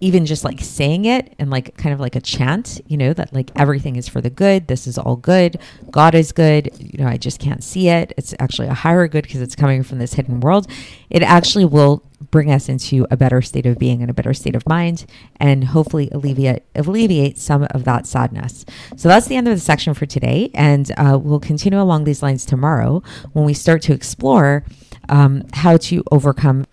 Even 0.00 0.26
just 0.26 0.42
like 0.42 0.60
saying 0.60 1.04
it 1.04 1.32
and 1.38 1.48
like 1.48 1.76
kind 1.76 1.92
of 1.92 2.00
like 2.00 2.16
a 2.16 2.20
chant, 2.20 2.80
you 2.88 2.96
know, 2.96 3.12
that 3.12 3.32
like 3.32 3.52
everything 3.54 3.94
is 3.94 4.08
for 4.08 4.20
the 4.20 4.30
good. 4.30 4.66
This 4.66 4.88
is 4.88 4.98
all 4.98 5.14
good. 5.14 5.60
God 5.92 6.16
is 6.16 6.32
good. 6.32 6.70
You 6.80 7.04
know, 7.04 7.08
I 7.08 7.16
just 7.16 7.38
can't 7.38 7.62
see 7.62 7.88
it. 7.88 8.12
It's 8.16 8.34
actually 8.40 8.66
a 8.66 8.74
higher 8.74 9.06
good 9.06 9.22
because 9.22 9.40
it's 9.40 9.54
coming 9.54 9.84
from 9.84 10.00
this 10.00 10.14
hidden 10.14 10.40
world. 10.40 10.66
It 11.08 11.22
actually 11.22 11.66
will 11.66 12.02
bring 12.30 12.50
us 12.50 12.68
into 12.68 13.06
a 13.10 13.16
better 13.16 13.42
state 13.42 13.66
of 13.66 13.78
being 13.78 14.00
and 14.00 14.10
a 14.10 14.14
better 14.14 14.34
state 14.34 14.54
of 14.54 14.66
mind 14.66 15.06
and 15.36 15.64
hopefully 15.64 16.08
alleviate 16.12 16.62
alleviate 16.74 17.38
some 17.38 17.66
of 17.70 17.84
that 17.84 18.06
sadness 18.06 18.64
so 18.96 19.08
that's 19.08 19.26
the 19.26 19.36
end 19.36 19.48
of 19.48 19.54
the 19.54 19.60
section 19.60 19.94
for 19.94 20.06
today 20.06 20.50
and 20.54 20.92
uh, 20.96 21.18
we'll 21.20 21.40
continue 21.40 21.80
along 21.80 22.04
these 22.04 22.22
lines 22.22 22.44
tomorrow 22.44 23.02
when 23.32 23.44
we 23.44 23.54
start 23.54 23.82
to 23.82 23.92
explore 23.92 24.64
um, 25.08 25.42
how 25.52 25.76
to 25.76 26.02
overcome 26.10 26.64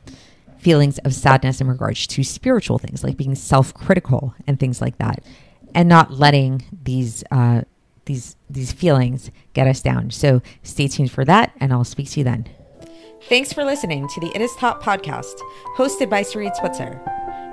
feelings 0.60 0.98
of 1.00 1.14
sadness 1.14 1.62
in 1.62 1.68
regards 1.68 2.06
to 2.06 2.24
spiritual 2.24 2.78
things, 2.78 3.04
like 3.04 3.18
being 3.18 3.36
self 3.36 3.74
critical 3.74 4.36
and 4.46 4.60
things 4.60 4.82
like 4.82 4.98
that, 4.98 5.24
and 5.74 5.90
not 5.90 6.12
letting 6.12 6.64
these. 6.84 7.24
Uh, 7.32 7.62
these 8.06 8.38
these 8.50 8.72
feelings 8.72 9.30
get 9.54 9.68
us 9.68 9.82
down. 9.84 10.10
So 10.10 10.42
stay 10.64 10.88
tuned 10.88 11.12
for 11.12 11.24
that, 11.26 11.52
and 11.60 11.72
I'll 11.72 11.84
speak 11.84 12.10
to 12.12 12.22
you 12.22 12.24
then. 12.24 12.50
Thanks 13.24 13.52
for 13.52 13.66
listening 13.66 14.08
to 14.08 14.20
the 14.22 14.32
It 14.34 14.42
Is 14.42 14.56
Taught 14.56 14.82
podcast, 14.82 15.42
hosted 15.76 16.10
by 16.10 16.24
Sarit 16.24 16.56
Switzer. 16.56 17.02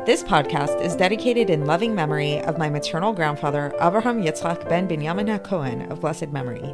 This 0.06 0.22
podcast 0.22 0.80
is 0.80 0.94
dedicated 0.94 1.50
in 1.50 1.66
loving 1.66 1.92
memory 1.92 2.40
of 2.42 2.56
my 2.56 2.70
maternal 2.70 3.12
grandfather, 3.12 3.74
Abraham 3.80 4.22
Yitzchak 4.22 4.68
ben 4.68 4.86
Binyamin 4.86 5.38
HaKohen 5.38 5.90
of 5.90 6.00
blessed 6.00 6.28
memory. 6.28 6.72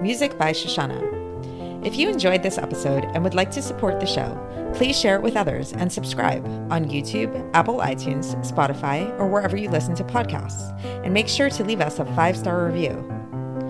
Music 0.00 0.38
by 0.38 0.52
Shoshannah. 0.52 1.86
If 1.86 1.96
you 1.96 2.08
enjoyed 2.08 2.42
this 2.42 2.56
episode 2.56 3.04
and 3.04 3.22
would 3.22 3.34
like 3.34 3.50
to 3.50 3.60
support 3.60 4.00
the 4.00 4.06
show, 4.06 4.34
please 4.74 4.98
share 4.98 5.16
it 5.16 5.22
with 5.22 5.36
others 5.36 5.74
and 5.74 5.92
subscribe 5.92 6.44
on 6.72 6.86
YouTube, 6.86 7.50
Apple 7.52 7.78
iTunes, 7.78 8.34
Spotify, 8.50 9.10
or 9.20 9.28
wherever 9.28 9.58
you 9.58 9.68
listen 9.68 9.94
to 9.96 10.04
podcasts. 10.04 10.72
And 11.04 11.12
make 11.12 11.28
sure 11.28 11.50
to 11.50 11.64
leave 11.64 11.82
us 11.82 11.98
a 11.98 12.06
five 12.16 12.38
star 12.38 12.64
review. 12.66 13.21